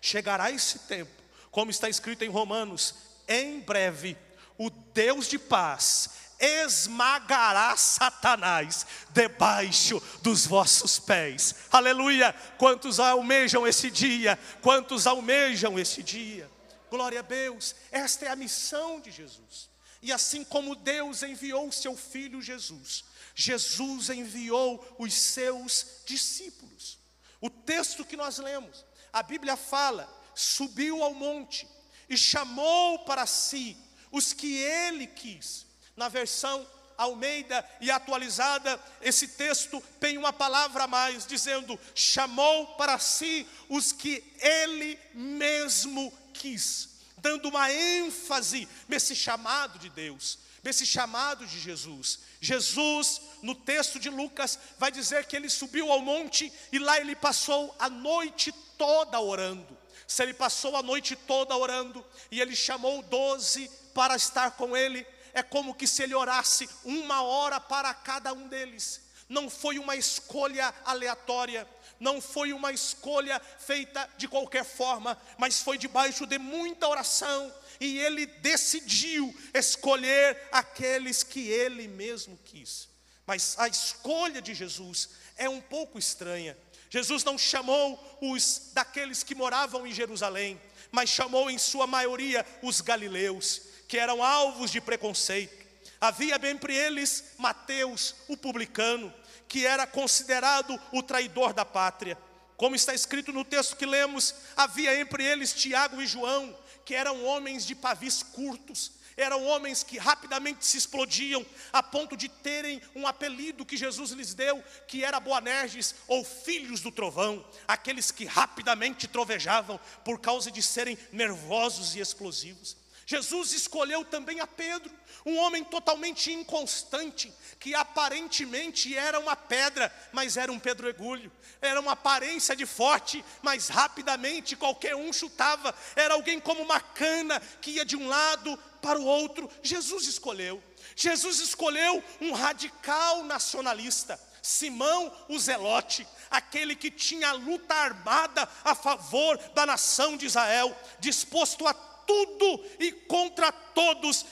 Chegará 0.00 0.50
esse 0.50 0.80
tempo, 0.80 1.10
como 1.50 1.70
está 1.70 1.88
escrito 1.88 2.22
em 2.22 2.28
Romanos, 2.28 2.94
em 3.26 3.60
breve, 3.60 4.16
o 4.56 4.70
Deus 4.70 5.28
de 5.28 5.38
paz 5.38 6.10
esmagará 6.38 7.76
Satanás 7.76 8.86
debaixo 9.10 10.02
dos 10.22 10.46
vossos 10.46 10.98
pés. 10.98 11.54
Aleluia! 11.70 12.34
Quantos 12.58 13.00
almejam 13.00 13.66
esse 13.66 13.90
dia? 13.90 14.38
Quantos 14.60 15.06
almejam 15.06 15.78
esse 15.78 16.02
dia? 16.02 16.50
Glória 16.90 17.20
a 17.20 17.22
Deus! 17.22 17.74
Esta 17.90 18.26
é 18.26 18.28
a 18.28 18.36
missão 18.36 19.00
de 19.00 19.10
Jesus. 19.10 19.70
E 20.02 20.12
assim 20.12 20.44
como 20.44 20.76
Deus 20.76 21.22
enviou 21.22 21.68
o 21.68 21.72
seu 21.72 21.96
filho 21.96 22.42
Jesus, 22.42 23.04
Jesus 23.34 24.10
enviou 24.10 24.96
os 24.98 25.12
seus 25.14 25.86
discípulos. 26.06 26.98
O 27.40 27.50
texto 27.50 28.04
que 28.04 28.16
nós 28.16 28.38
lemos, 28.38 28.84
a 29.12 29.22
Bíblia 29.22 29.56
fala: 29.56 30.08
subiu 30.34 31.02
ao 31.02 31.14
monte 31.14 31.66
e 32.08 32.16
chamou 32.16 33.00
para 33.00 33.26
si 33.26 33.76
os 34.10 34.32
que 34.32 34.58
ele 34.58 35.06
quis. 35.06 35.66
Na 35.96 36.08
versão 36.08 36.66
Almeida 36.96 37.68
e 37.80 37.90
atualizada, 37.90 38.82
esse 39.02 39.28
texto 39.28 39.82
tem 40.00 40.16
uma 40.16 40.32
palavra 40.32 40.84
a 40.84 40.88
mais, 40.88 41.26
dizendo: 41.26 41.78
chamou 41.94 42.68
para 42.76 42.98
si 42.98 43.46
os 43.68 43.92
que 43.92 44.24
ele 44.38 44.98
mesmo 45.12 46.12
quis, 46.32 46.88
dando 47.18 47.48
uma 47.48 47.72
ênfase 47.72 48.68
nesse 48.88 49.14
chamado 49.14 49.78
de 49.78 49.88
Deus, 49.88 50.38
nesse 50.62 50.86
chamado 50.86 51.46
de 51.46 51.58
Jesus. 51.58 52.20
Jesus, 52.40 53.20
no 53.42 53.54
texto 53.54 53.98
de 53.98 54.10
Lucas, 54.10 54.58
vai 54.78 54.90
dizer 54.90 55.24
que 55.26 55.36
ele 55.36 55.48
subiu 55.48 55.90
ao 55.90 56.00
monte 56.00 56.52
e 56.70 56.78
lá 56.78 57.00
ele 57.00 57.16
passou 57.16 57.74
a 57.78 57.88
noite 57.88 58.52
toda 58.76 59.20
orando. 59.20 59.76
Se 60.06 60.22
ele 60.22 60.34
passou 60.34 60.76
a 60.76 60.82
noite 60.82 61.16
toda 61.16 61.56
orando 61.56 62.04
e 62.30 62.40
ele 62.40 62.54
chamou 62.54 63.02
doze 63.02 63.70
para 63.94 64.14
estar 64.14 64.52
com 64.52 64.76
ele, 64.76 65.06
é 65.32 65.42
como 65.42 65.74
que 65.74 65.86
se 65.86 66.02
ele 66.02 66.14
orasse 66.14 66.68
uma 66.84 67.22
hora 67.22 67.60
para 67.60 67.92
cada 67.92 68.32
um 68.32 68.46
deles. 68.46 69.02
Não 69.28 69.50
foi 69.50 69.78
uma 69.78 69.96
escolha 69.96 70.72
aleatória, 70.84 71.66
não 71.98 72.20
foi 72.20 72.52
uma 72.52 72.72
escolha 72.72 73.40
feita 73.58 74.08
de 74.16 74.28
qualquer 74.28 74.64
forma, 74.64 75.16
mas 75.38 75.60
foi 75.60 75.78
debaixo 75.78 76.26
de 76.26 76.38
muita 76.38 76.88
oração, 76.88 77.52
e 77.80 77.98
ele 77.98 78.26
decidiu 78.26 79.34
escolher 79.52 80.48
aqueles 80.50 81.22
que 81.22 81.48
ele 81.48 81.88
mesmo 81.88 82.38
quis. 82.44 82.88
Mas 83.26 83.58
a 83.58 83.68
escolha 83.68 84.40
de 84.40 84.54
Jesus 84.54 85.10
é 85.36 85.48
um 85.48 85.60
pouco 85.60 85.98
estranha. 85.98 86.56
Jesus 86.88 87.24
não 87.24 87.36
chamou 87.36 88.18
os 88.20 88.70
daqueles 88.72 89.22
que 89.22 89.34
moravam 89.34 89.86
em 89.86 89.92
Jerusalém, 89.92 90.60
mas 90.92 91.10
chamou 91.10 91.50
em 91.50 91.58
sua 91.58 91.86
maioria 91.86 92.46
os 92.62 92.80
galileus, 92.80 93.62
que 93.88 93.98
eram 93.98 94.22
alvos 94.22 94.70
de 94.70 94.80
preconceito. 94.80 95.66
Havia 96.00 96.38
entre 96.44 96.74
eles 96.74 97.24
Mateus, 97.38 98.14
o 98.28 98.36
publicano, 98.36 99.12
que 99.48 99.66
era 99.66 99.86
considerado 99.86 100.78
o 100.92 101.02
traidor 101.02 101.52
da 101.52 101.64
pátria. 101.64 102.18
Como 102.56 102.74
está 102.74 102.94
escrito 102.94 103.32
no 103.32 103.44
texto 103.44 103.76
que 103.76 103.84
lemos, 103.84 104.34
havia 104.56 104.98
entre 104.98 105.24
eles 105.24 105.52
Tiago 105.52 106.00
e 106.00 106.06
João, 106.06 106.56
que 106.84 106.94
eram 106.94 107.24
homens 107.24 107.66
de 107.66 107.74
pavis 107.74 108.22
curtos, 108.22 108.92
eram 109.16 109.44
homens 109.44 109.82
que 109.82 109.98
rapidamente 109.98 110.66
se 110.66 110.76
explodiam, 110.76 111.44
a 111.72 111.82
ponto 111.82 112.16
de 112.16 112.28
terem 112.28 112.82
um 112.94 113.06
apelido 113.06 113.64
que 113.64 113.76
Jesus 113.76 114.10
lhes 114.10 114.34
deu, 114.34 114.62
que 114.86 115.04
era 115.04 115.18
Boanerges, 115.18 115.94
ou 116.06 116.24
filhos 116.24 116.80
do 116.80 116.92
trovão, 116.92 117.44
aqueles 117.66 118.10
que 118.10 118.26
rapidamente 118.26 119.08
trovejavam 119.08 119.80
por 120.04 120.20
causa 120.20 120.50
de 120.50 120.62
serem 120.62 120.98
nervosos 121.12 121.96
e 121.96 122.00
explosivos. 122.00 122.76
Jesus 123.06 123.52
escolheu 123.52 124.04
também 124.04 124.40
a 124.40 124.48
Pedro, 124.48 124.92
um 125.24 125.38
homem 125.38 125.62
totalmente 125.62 126.32
inconstante, 126.32 127.32
que 127.60 127.72
aparentemente 127.72 128.96
era 128.96 129.20
uma 129.20 129.36
pedra, 129.36 129.94
mas 130.12 130.36
era 130.36 130.50
um 130.50 130.58
pedregulho, 130.58 131.30
era 131.60 131.80
uma 131.80 131.92
aparência 131.92 132.56
de 132.56 132.66
forte, 132.66 133.24
mas 133.42 133.68
rapidamente 133.68 134.56
qualquer 134.56 134.96
um 134.96 135.12
chutava, 135.12 135.72
era 135.94 136.14
alguém 136.14 136.40
como 136.40 136.60
uma 136.60 136.80
cana 136.80 137.40
que 137.60 137.72
ia 137.72 137.84
de 137.84 137.96
um 137.96 138.08
lado 138.08 138.58
para 138.82 138.98
o 138.98 139.04
outro. 139.04 139.48
Jesus 139.62 140.08
escolheu, 140.08 140.60
Jesus 140.96 141.38
escolheu 141.38 142.02
um 142.20 142.32
radical 142.32 143.22
nacionalista, 143.22 144.20
Simão 144.42 145.12
o 145.28 145.38
Zelote, 145.38 146.06
aquele 146.28 146.74
que 146.74 146.90
tinha 146.90 147.32
luta 147.32 147.74
armada 147.74 148.48
a 148.64 148.74
favor 148.74 149.38
da 149.54 149.64
nação 149.64 150.16
de 150.16 150.26
Israel, 150.26 150.76
disposto 151.00 151.66
a 151.66 151.74
tudo 152.06 152.64
e 152.78 152.92
contra 152.92 153.50
todos 153.50 154.24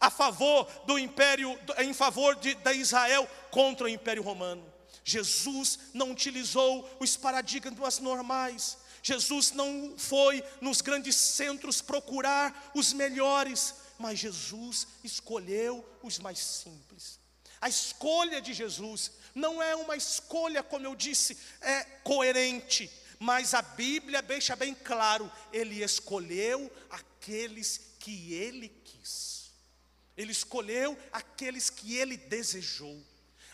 a 0.00 0.10
favor 0.10 0.64
do 0.84 0.98
império, 0.98 1.58
em 1.78 1.94
favor 1.94 2.34
de, 2.36 2.54
da 2.56 2.72
Israel 2.72 3.28
contra 3.50 3.86
o 3.86 3.88
império 3.88 4.22
romano. 4.22 4.72
Jesus 5.04 5.78
não 5.94 6.10
utilizou 6.10 6.88
os 7.00 7.16
paradigmas 7.16 7.98
normais. 7.98 8.78
Jesus 9.02 9.52
não 9.52 9.94
foi 9.96 10.42
nos 10.60 10.80
grandes 10.80 11.16
centros 11.16 11.80
procurar 11.80 12.72
os 12.74 12.92
melhores, 12.92 13.74
mas 13.98 14.18
Jesus 14.18 14.86
escolheu 15.02 15.84
os 16.02 16.18
mais 16.18 16.38
simples. 16.38 17.20
A 17.60 17.68
escolha 17.68 18.40
de 18.40 18.52
Jesus 18.52 19.12
não 19.34 19.62
é 19.62 19.74
uma 19.76 19.96
escolha, 19.96 20.62
como 20.62 20.86
eu 20.86 20.96
disse, 20.96 21.38
é 21.60 21.84
coerente, 22.02 22.90
mas 23.18 23.54
a 23.54 23.62
Bíblia 23.62 24.20
deixa 24.20 24.56
bem 24.56 24.74
claro, 24.74 25.30
ele 25.52 25.82
escolheu 25.82 26.68
aqueles 27.22 27.80
que 28.00 28.34
ele 28.34 28.68
quis. 28.84 29.52
Ele 30.16 30.32
escolheu 30.32 30.98
aqueles 31.12 31.70
que 31.70 31.96
ele 31.96 32.16
desejou. 32.16 33.00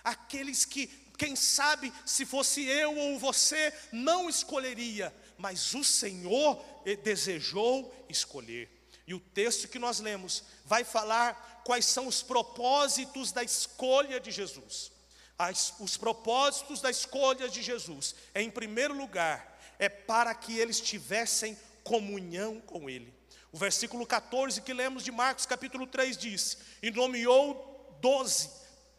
Aqueles 0.02 0.64
que, 0.64 0.86
quem 1.18 1.36
sabe, 1.36 1.92
se 2.06 2.24
fosse 2.24 2.64
eu 2.64 2.96
ou 2.96 3.18
você, 3.18 3.72
não 3.92 4.28
escolheria, 4.28 5.14
mas 5.36 5.74
o 5.74 5.84
Senhor 5.84 6.64
desejou 7.04 7.94
escolher. 8.08 8.70
E 9.06 9.12
o 9.12 9.20
texto 9.20 9.68
que 9.68 9.78
nós 9.78 10.00
lemos 10.00 10.44
vai 10.64 10.82
falar 10.82 11.62
quais 11.64 11.84
são 11.84 12.06
os 12.06 12.22
propósitos 12.22 13.32
da 13.32 13.42
escolha 13.42 14.18
de 14.18 14.30
Jesus. 14.30 14.90
As, 15.38 15.74
os 15.78 15.96
propósitos 15.96 16.80
da 16.80 16.90
escolha 16.90 17.48
de 17.48 17.62
Jesus, 17.62 18.14
é, 18.34 18.42
em 18.42 18.50
primeiro 18.50 18.94
lugar, 18.94 19.60
é 19.78 19.88
para 19.88 20.34
que 20.34 20.58
eles 20.58 20.80
tivessem 20.80 21.56
comunhão 21.84 22.60
com 22.60 22.88
Ele. 22.88 23.17
O 23.50 23.58
versículo 23.58 24.06
14 24.06 24.60
que 24.60 24.72
lemos 24.72 25.02
de 25.02 25.10
Marcos 25.10 25.46
capítulo 25.46 25.86
3 25.86 26.16
diz: 26.16 26.58
E 26.82 26.90
nomeou 26.90 27.96
doze, 28.00 28.50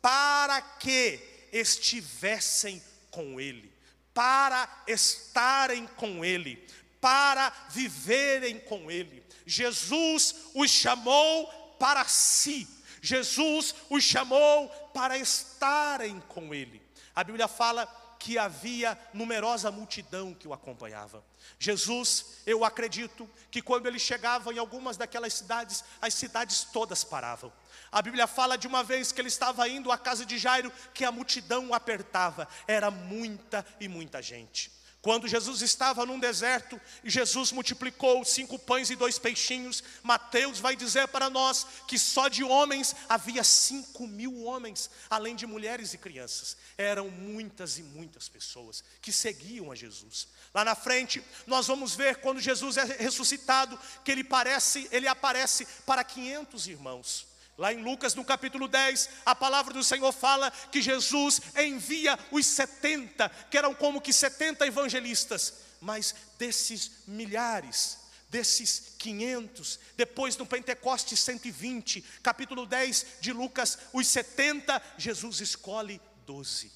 para 0.01 0.61
que 0.61 1.19
estivessem 1.51 2.81
com 3.11 3.39
Ele, 3.39 3.71
para 4.13 4.67
estarem 4.87 5.87
com 5.87 6.23
Ele, 6.25 6.67
para 6.99 7.51
viverem 7.69 8.59
com 8.59 8.89
Ele. 8.89 9.23
Jesus 9.45 10.35
os 10.53 10.69
chamou 10.69 11.47
para 11.79 12.05
si, 12.05 12.67
Jesus 13.01 13.73
os 13.89 14.03
chamou 14.03 14.69
para 14.93 15.17
estarem 15.17 16.19
com 16.21 16.53
Ele. 16.53 16.81
A 17.15 17.23
Bíblia 17.23 17.47
fala 17.47 17.85
que 18.19 18.37
havia 18.37 18.99
numerosa 19.13 19.71
multidão 19.71 20.33
que 20.33 20.47
o 20.47 20.53
acompanhava. 20.53 21.23
Jesus, 21.57 22.41
eu 22.45 22.65
acredito 22.65 23.27
que 23.49 23.61
quando 23.61 23.87
ele 23.87 23.97
chegava 23.97 24.53
em 24.53 24.59
algumas 24.59 24.97
daquelas 24.97 25.33
cidades, 25.33 25.83
as 26.01 26.13
cidades 26.13 26.65
todas 26.65 27.03
paravam. 27.03 27.51
A 27.89 28.01
Bíblia 28.01 28.27
fala 28.27 28.57
de 28.57 28.67
uma 28.67 28.83
vez 28.83 29.13
que 29.13 29.21
ele 29.21 29.29
estava 29.29 29.67
indo 29.69 29.89
à 29.89 29.97
casa 29.97 30.25
de 30.25 30.37
Jairo, 30.37 30.71
que 30.93 31.05
a 31.05 31.11
multidão 31.11 31.69
o 31.69 31.73
apertava, 31.73 32.47
era 32.67 32.91
muita 32.91 33.65
e 33.79 33.87
muita 33.87 34.21
gente. 34.21 34.78
Quando 35.01 35.29
Jesus 35.29 35.61
estava 35.61 36.05
num 36.05 36.19
deserto, 36.19 36.79
Jesus 37.05 37.53
multiplicou 37.53 38.25
cinco 38.25 38.59
pães 38.59 38.89
e 38.89 38.97
dois 38.97 39.17
peixinhos. 39.17 39.81
Mateus 40.03 40.59
vai 40.59 40.75
dizer 40.75 41.07
para 41.07 41.29
nós 41.29 41.65
que 41.87 41.97
só 41.97 42.27
de 42.27 42.43
homens 42.43 42.93
havia 43.07 43.41
cinco 43.41 44.05
mil 44.05 44.43
homens, 44.43 44.89
além 45.09 45.37
de 45.37 45.47
mulheres 45.47 45.93
e 45.93 45.97
crianças. 45.97 46.57
Eram 46.77 47.09
muitas 47.09 47.77
e 47.77 47.83
muitas 47.83 48.27
pessoas 48.27 48.83
que 49.01 49.13
seguiam 49.13 49.71
a 49.71 49.75
Jesus. 49.75 50.27
Lá 50.53 50.65
na 50.65 50.75
frente, 50.75 51.23
nós 51.47 51.67
vamos 51.67 51.95
ver 51.95 52.17
quando 52.17 52.41
Jesus 52.41 52.75
é 52.75 52.83
ressuscitado, 52.83 53.79
que 54.03 54.11
ele 54.11 54.23
parece, 54.23 54.89
ele 54.91 55.07
aparece 55.07 55.65
para 55.85 56.03
500 56.03 56.67
irmãos. 56.67 57.28
Lá 57.59 57.73
em 57.73 57.83
Lucas, 57.83 58.15
no 58.15 58.23
capítulo 58.23 58.69
10, 58.69 59.09
a 59.25 59.35
palavra 59.35 59.73
do 59.73 59.83
Senhor 59.83 60.13
fala 60.13 60.49
que 60.71 60.81
Jesus 60.81 61.41
envia 61.57 62.17
os 62.31 62.45
70, 62.45 63.27
que 63.51 63.57
eram 63.57 63.75
como 63.75 63.99
que 63.99 64.13
70 64.13 64.65
evangelistas, 64.65 65.55
mas 65.81 66.15
desses 66.37 67.03
milhares, 67.05 67.97
desses 68.29 68.93
500, 68.97 69.77
depois 69.97 70.37
no 70.37 70.45
Pentecoste 70.45 71.17
120, 71.17 72.01
capítulo 72.23 72.65
10 72.65 73.05
de 73.19 73.33
Lucas, 73.33 73.77
os 73.91 74.07
70, 74.07 74.81
Jesus 74.97 75.41
escolhe 75.41 75.99
12. 76.25 76.71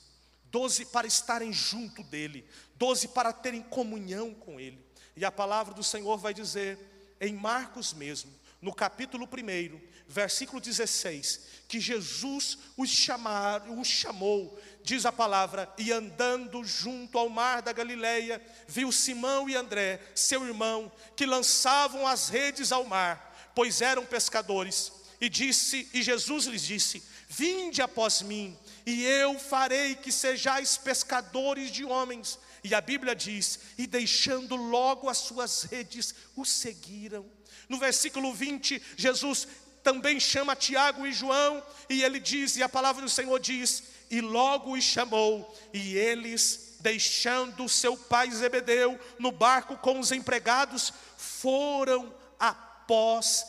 12 0.51 0.85
para 0.87 1.07
estarem 1.07 1.53
junto 1.53 2.03
dele, 2.03 2.45
12 2.75 3.07
para 3.07 3.31
terem 3.31 3.61
comunhão 3.61 4.33
com 4.33 4.59
ele. 4.59 4.85
E 5.15 5.23
a 5.23 5.31
palavra 5.31 5.73
do 5.73 5.81
Senhor 5.81 6.17
vai 6.17 6.33
dizer, 6.33 6.77
em 7.21 7.33
Marcos 7.33 7.93
mesmo, 7.93 8.29
no 8.63 8.73
capítulo 8.73 9.25
1, 9.25 9.92
versículo 10.07 10.61
16, 10.61 11.39
que 11.67 11.79
Jesus 11.79 12.57
os, 12.77 12.89
chamar, 12.89 13.67
os 13.69 13.87
chamou, 13.87 14.59
diz 14.83 15.05
a 15.05 15.11
palavra, 15.11 15.71
e 15.77 15.91
andando 15.91 16.63
junto 16.63 17.17
ao 17.17 17.29
mar 17.29 17.61
da 17.61 17.71
Galileia, 17.71 18.41
viu 18.67 18.91
Simão 18.91 19.49
e 19.49 19.55
André, 19.55 19.99
seu 20.13 20.45
irmão, 20.45 20.91
que 21.15 21.25
lançavam 21.25 22.05
as 22.05 22.29
redes 22.29 22.71
ao 22.71 22.85
mar, 22.85 23.51
pois 23.55 23.81
eram 23.81 24.05
pescadores. 24.05 24.91
E 25.19 25.29
disse, 25.29 25.87
e 25.93 26.03
Jesus 26.03 26.45
lhes 26.45 26.63
disse: 26.63 27.01
Vinde 27.29 27.81
após 27.81 28.21
mim, 28.21 28.57
e 28.85 29.05
eu 29.05 29.39
farei 29.39 29.95
que 29.95 30.11
sejais 30.11 30.77
pescadores 30.77 31.71
de 31.71 31.85
homens. 31.85 32.37
E 32.63 32.75
a 32.75 32.81
Bíblia 32.81 33.15
diz: 33.15 33.59
E 33.77 33.87
deixando 33.87 34.55
logo 34.55 35.09
as 35.09 35.19
suas 35.19 35.63
redes, 35.63 36.13
o 36.35 36.45
seguiram. 36.45 37.25
No 37.69 37.79
versículo 37.79 38.33
20, 38.33 38.81
Jesus 38.97 39.47
também 39.83 40.19
chama 40.19 40.55
Tiago 40.55 41.05
e 41.05 41.11
João, 41.11 41.61
e 41.89 42.03
ele 42.03 42.19
diz, 42.19 42.55
e 42.55 42.63
a 42.63 42.69
palavra 42.69 43.01
do 43.01 43.09
Senhor 43.09 43.39
diz: 43.39 43.83
E 44.09 44.21
logo 44.21 44.73
os 44.73 44.83
chamou, 44.83 45.53
e 45.73 45.97
eles, 45.97 46.77
deixando 46.79 47.67
seu 47.67 47.97
pai 47.97 48.31
Zebedeu 48.31 48.99
no 49.19 49.31
barco 49.31 49.77
com 49.77 49.99
os 49.99 50.11
empregados, 50.11 50.93
foram 51.17 52.13
após 52.39 53.45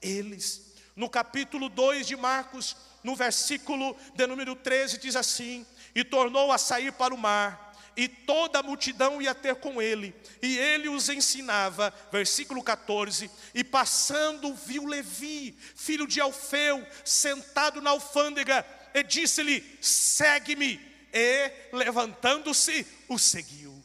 eles. 0.00 0.72
No 0.94 1.08
capítulo 1.08 1.68
2 1.68 2.06
de 2.06 2.16
Marcos, 2.16 2.76
no 3.02 3.16
versículo 3.16 3.96
de 4.14 4.26
número 4.26 4.54
13, 4.54 4.98
diz 4.98 5.16
assim: 5.16 5.66
E 5.94 6.04
tornou 6.04 6.52
a 6.52 6.58
sair 6.58 6.92
para 6.92 7.12
o 7.12 7.18
mar 7.18 7.71
e 7.96 8.08
toda 8.08 8.58
a 8.58 8.62
multidão 8.62 9.20
ia 9.20 9.34
ter 9.34 9.56
com 9.56 9.80
ele, 9.80 10.14
e 10.40 10.58
ele 10.58 10.88
os 10.88 11.08
ensinava, 11.08 11.92
versículo 12.10 12.62
14, 12.62 13.30
e 13.54 13.62
passando 13.62 14.54
viu 14.54 14.86
Levi, 14.86 15.56
filho 15.74 16.06
de 16.06 16.20
Alfeu, 16.20 16.86
sentado 17.04 17.80
na 17.80 17.90
alfândega, 17.90 18.64
e 18.94 19.02
disse-lhe: 19.02 19.78
segue-me, 19.80 20.80
e 21.12 21.52
levantando-se, 21.72 22.86
o 23.08 23.18
seguiu. 23.18 23.82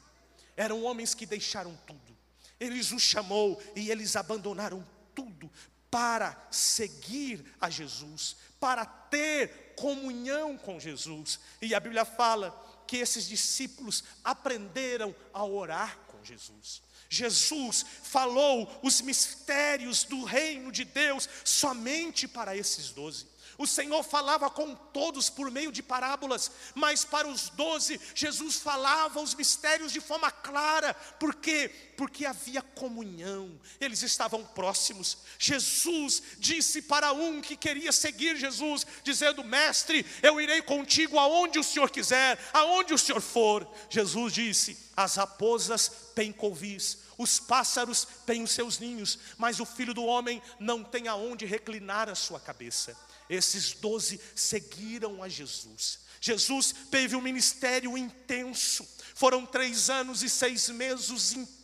Eram 0.56 0.84
homens 0.84 1.14
que 1.14 1.26
deixaram 1.26 1.78
tudo, 1.86 2.18
eles 2.60 2.92
o 2.92 3.00
chamou 3.00 3.62
e 3.76 3.92
eles 3.92 4.16
abandonaram 4.16 4.88
tudo 5.14 5.52
para 5.92 6.36
seguir 6.52 7.46
a 7.62 7.70
Jesus, 7.70 8.36
para 8.60 8.86
ter 8.86 9.74
comunhão 9.76 10.58
com 10.58 10.80
Jesus, 10.80 11.40
e 11.62 11.76
a 11.76 11.80
Bíblia 11.80 12.04
fala 12.04 12.67
que 12.88 12.98
esses 12.98 13.28
discípulos 13.28 14.04
aprenderam 14.24 15.16
a 15.34 15.44
orar 15.44 15.98
com 16.08 16.24
Jesus. 16.24 16.82
Jesus 17.10 17.86
falou 18.04 18.80
os 18.82 19.02
mistérios 19.02 20.04
do 20.04 20.24
reino 20.24 20.72
de 20.72 20.84
Deus 20.84 21.30
somente 21.44 22.28
para 22.28 22.56
esses 22.56 22.92
doze. 22.92 23.28
O 23.58 23.66
Senhor 23.66 24.04
falava 24.04 24.50
com 24.52 24.76
todos 24.76 25.30
por 25.30 25.50
meio 25.50 25.72
de 25.72 25.82
parábolas, 25.82 26.52
mas 26.76 27.04
para 27.04 27.28
os 27.28 27.50
doze, 27.50 28.00
Jesus 28.14 28.58
falava 28.58 29.20
os 29.20 29.34
mistérios 29.34 29.92
de 29.92 30.00
forma 30.00 30.30
clara, 30.30 30.94
por 31.20 31.34
quê? 31.34 31.70
Porque 31.98 32.24
havia 32.24 32.62
comunhão, 32.62 33.60
eles 33.80 34.04
estavam 34.04 34.46
próximos. 34.46 35.18
Jesus 35.40 36.22
disse 36.38 36.84
para 36.84 37.12
um 37.14 37.42
que 37.42 37.58
queria 37.58 37.92
seguir 37.92 38.38
Jesus, 38.38 38.86
dizendo: 39.04 39.44
Mestre, 39.44 40.06
eu 40.22 40.40
irei 40.40 40.62
contigo 40.62 41.18
aonde 41.18 41.58
o 41.58 41.64
Senhor 41.64 41.90
quiser, 41.90 42.38
aonde 42.54 42.94
o 42.94 42.98
Senhor 42.98 43.22
for. 43.22 43.68
Jesus 43.90 44.34
disse: 44.34 44.78
As 44.96 45.16
raposas 45.16 45.92
têm 46.14 46.32
covis, 46.32 47.00
os 47.18 47.40
pássaros 47.40 48.08
têm 48.26 48.44
os 48.44 48.52
seus 48.52 48.78
ninhos, 48.78 49.18
mas 49.36 49.60
o 49.60 49.66
filho 49.66 49.96
do 49.96 50.04
homem 50.06 50.40
não 50.60 50.84
tem 50.84 51.08
aonde 51.08 51.46
reclinar 51.46 52.08
a 52.08 52.16
sua 52.16 52.40
cabeça. 52.40 52.96
Esses 53.30 53.74
doze 53.74 54.20
seguiram 54.36 55.22
a 55.22 55.30
Jesus. 55.30 56.00
Jesus 56.20 56.74
teve 56.90 57.16
um 57.16 57.22
ministério 57.22 57.98
intenso. 57.98 58.88
Foram 59.16 59.46
três 59.46 59.90
anos 59.90 60.24
e 60.24 60.30
seis 60.30 60.70
meses 60.70 61.34
intensos. 61.34 61.57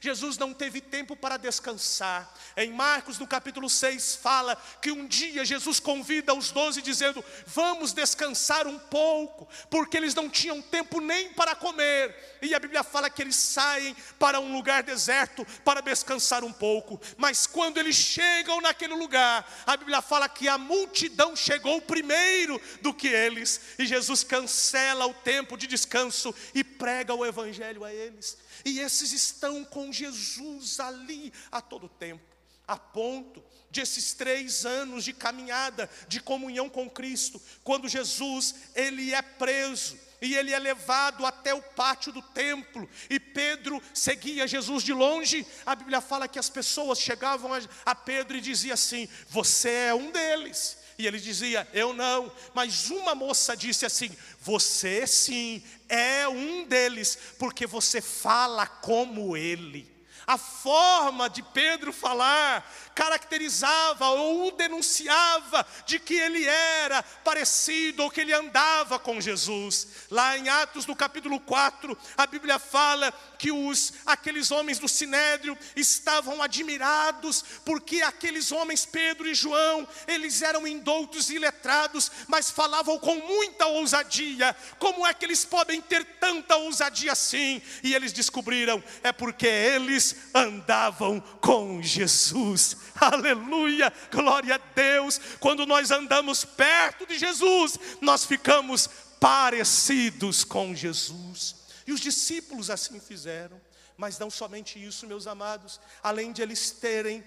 Jesus 0.00 0.38
não 0.38 0.54
teve 0.54 0.80
tempo 0.80 1.14
para 1.14 1.36
descansar. 1.36 2.32
Em 2.56 2.72
Marcos, 2.72 3.18
no 3.18 3.26
capítulo 3.26 3.68
6, 3.68 4.16
fala 4.16 4.56
que 4.80 4.90
um 4.90 5.06
dia 5.06 5.44
Jesus 5.44 5.78
convida 5.78 6.32
os 6.32 6.50
doze, 6.50 6.80
dizendo: 6.80 7.22
Vamos 7.46 7.92
descansar 7.92 8.66
um 8.66 8.78
pouco, 8.78 9.46
porque 9.68 9.96
eles 9.96 10.14
não 10.14 10.30
tinham 10.30 10.62
tempo 10.62 11.00
nem 11.00 11.32
para 11.34 11.54
comer. 11.54 12.38
E 12.40 12.54
a 12.54 12.58
Bíblia 12.58 12.82
fala 12.82 13.10
que 13.10 13.20
eles 13.20 13.36
saem 13.36 13.94
para 14.18 14.40
um 14.40 14.52
lugar 14.52 14.82
deserto 14.82 15.46
para 15.62 15.82
descansar 15.82 16.42
um 16.42 16.52
pouco. 16.52 17.00
Mas 17.16 17.46
quando 17.46 17.78
eles 17.78 17.96
chegam 17.96 18.60
naquele 18.60 18.94
lugar, 18.94 19.46
a 19.66 19.76
Bíblia 19.76 20.00
fala 20.00 20.28
que 20.28 20.48
a 20.48 20.56
multidão 20.56 21.36
chegou 21.36 21.82
primeiro 21.82 22.60
do 22.80 22.94
que 22.94 23.08
eles. 23.08 23.60
E 23.78 23.86
Jesus 23.86 24.24
cancela 24.24 25.06
o 25.06 25.14
tempo 25.14 25.56
de 25.56 25.66
descanso 25.66 26.34
e 26.54 26.64
prega 26.64 27.14
o 27.14 27.26
Evangelho 27.26 27.84
a 27.84 27.92
eles. 27.92 28.38
E 28.64 28.80
esses 28.80 29.12
estão 29.18 29.64
com 29.64 29.92
Jesus 29.92 30.78
ali 30.80 31.32
a 31.50 31.60
todo 31.60 31.88
tempo, 31.88 32.24
a 32.66 32.76
ponto 32.76 33.42
de 33.70 33.80
esses 33.80 34.14
três 34.14 34.64
anos 34.64 35.04
de 35.04 35.12
caminhada, 35.12 35.90
de 36.06 36.20
comunhão 36.20 36.68
com 36.68 36.88
Cristo, 36.88 37.40
quando 37.62 37.88
Jesus 37.88 38.54
ele 38.74 39.12
é 39.12 39.20
preso 39.20 39.98
e 40.20 40.34
ele 40.34 40.52
é 40.52 40.58
levado 40.58 41.24
até 41.24 41.54
o 41.54 41.62
pátio 41.62 42.12
do 42.12 42.22
templo, 42.22 42.88
e 43.08 43.20
Pedro 43.20 43.80
seguia 43.94 44.48
Jesus 44.48 44.82
de 44.82 44.92
longe. 44.92 45.46
A 45.64 45.74
Bíblia 45.74 46.00
fala 46.00 46.26
que 46.26 46.38
as 46.38 46.50
pessoas 46.50 46.98
chegavam 46.98 47.50
a, 47.84 47.94
Pedro 47.94 48.36
e 48.36 48.40
diziam 48.40 48.74
assim: 48.74 49.08
Você 49.28 49.70
é 49.70 49.94
um 49.94 50.10
deles. 50.10 50.77
E 50.98 51.06
ele 51.06 51.20
dizia: 51.20 51.66
Eu 51.72 51.94
não. 51.94 52.30
Mas 52.52 52.90
uma 52.90 53.14
moça 53.14 53.56
disse 53.56 53.86
assim: 53.86 54.10
Você 54.40 55.06
sim 55.06 55.62
é 55.88 56.28
um 56.28 56.64
deles, 56.64 57.16
porque 57.38 57.66
você 57.66 58.02
fala 58.02 58.66
como 58.66 59.36
ele. 59.36 59.98
A 60.26 60.36
forma 60.36 61.30
de 61.30 61.42
Pedro 61.42 61.90
falar 61.90 62.70
caracterizava 62.94 64.08
ou 64.08 64.50
denunciava 64.50 65.66
de 65.86 65.98
que 65.98 66.12
ele 66.12 66.44
era 66.44 67.02
parecido 67.02 68.02
ou 68.02 68.10
que 68.10 68.20
ele 68.20 68.34
andava 68.34 68.98
com 68.98 69.22
Jesus. 69.22 69.88
Lá 70.10 70.36
em 70.36 70.46
Atos, 70.50 70.84
no 70.84 70.94
capítulo 70.94 71.40
4, 71.40 71.96
a 72.14 72.26
Bíblia 72.26 72.58
fala 72.58 73.10
que 73.38 73.52
os 73.52 73.92
aqueles 74.04 74.50
homens 74.50 74.78
do 74.78 74.88
sinédrio 74.88 75.56
estavam 75.76 76.42
admirados, 76.42 77.44
porque 77.64 78.02
aqueles 78.02 78.50
homens 78.50 78.84
Pedro 78.84 79.28
e 79.28 79.34
João, 79.34 79.86
eles 80.06 80.42
eram 80.42 80.66
indoutos 80.66 81.30
e 81.30 81.38
letrados, 81.38 82.10
mas 82.26 82.50
falavam 82.50 82.98
com 82.98 83.14
muita 83.14 83.66
ousadia. 83.66 84.54
Como 84.78 85.06
é 85.06 85.14
que 85.14 85.24
eles 85.24 85.44
podem 85.44 85.80
ter 85.80 86.04
tanta 86.20 86.56
ousadia 86.56 87.12
assim? 87.12 87.62
E 87.82 87.94
eles 87.94 88.12
descobriram, 88.12 88.82
é 89.02 89.12
porque 89.12 89.46
eles 89.46 90.16
andavam 90.34 91.20
com 91.40 91.82
Jesus. 91.82 92.76
Aleluia! 93.00 93.92
Glória 94.10 94.56
a 94.56 94.58
Deus. 94.74 95.20
Quando 95.38 95.64
nós 95.64 95.90
andamos 95.90 96.44
perto 96.44 97.06
de 97.06 97.18
Jesus, 97.18 97.78
nós 98.00 98.24
ficamos 98.24 98.88
parecidos 99.20 100.44
com 100.44 100.74
Jesus. 100.74 101.56
E 101.88 101.92
os 101.92 102.00
discípulos 102.00 102.68
assim 102.68 103.00
fizeram. 103.00 103.58
Mas 103.96 104.18
não 104.18 104.28
somente 104.28 104.78
isso, 104.78 105.06
meus 105.06 105.26
amados, 105.26 105.80
além 106.02 106.32
de 106.32 106.42
eles 106.42 106.70
terem 106.70 107.24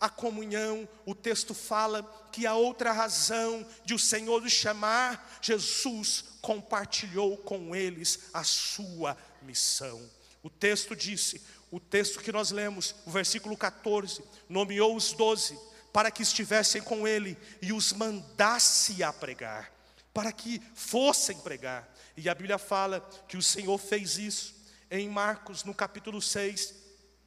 a 0.00 0.08
comunhão, 0.08 0.88
o 1.06 1.14
texto 1.14 1.54
fala 1.54 2.02
que 2.32 2.44
a 2.44 2.54
outra 2.54 2.90
razão 2.90 3.64
de 3.84 3.94
o 3.94 3.98
Senhor 4.00 4.42
os 4.42 4.50
chamar, 4.50 5.38
Jesus 5.40 6.24
compartilhou 6.42 7.36
com 7.36 7.74
eles 7.74 8.18
a 8.34 8.42
sua 8.42 9.16
missão. 9.42 10.10
O 10.42 10.50
texto 10.50 10.96
disse, 10.96 11.40
o 11.70 11.78
texto 11.78 12.18
que 12.18 12.32
nós 12.32 12.50
lemos, 12.50 12.96
o 13.06 13.12
versículo 13.12 13.56
14, 13.56 14.24
nomeou 14.48 14.96
os 14.96 15.12
doze 15.12 15.56
para 15.92 16.10
que 16.10 16.24
estivessem 16.24 16.82
com 16.82 17.06
ele 17.06 17.38
e 17.62 17.72
os 17.72 17.92
mandasse 17.92 19.04
a 19.04 19.12
pregar 19.12 19.72
para 20.12 20.32
que 20.32 20.60
fossem 20.74 21.38
pregar. 21.38 21.88
E 22.22 22.28
a 22.28 22.34
Bíblia 22.34 22.58
fala 22.58 23.00
que 23.26 23.38
o 23.38 23.42
Senhor 23.42 23.78
fez 23.78 24.18
isso 24.18 24.54
em 24.90 25.08
Marcos, 25.08 25.64
no 25.64 25.72
capítulo 25.72 26.20
6, 26.20 26.74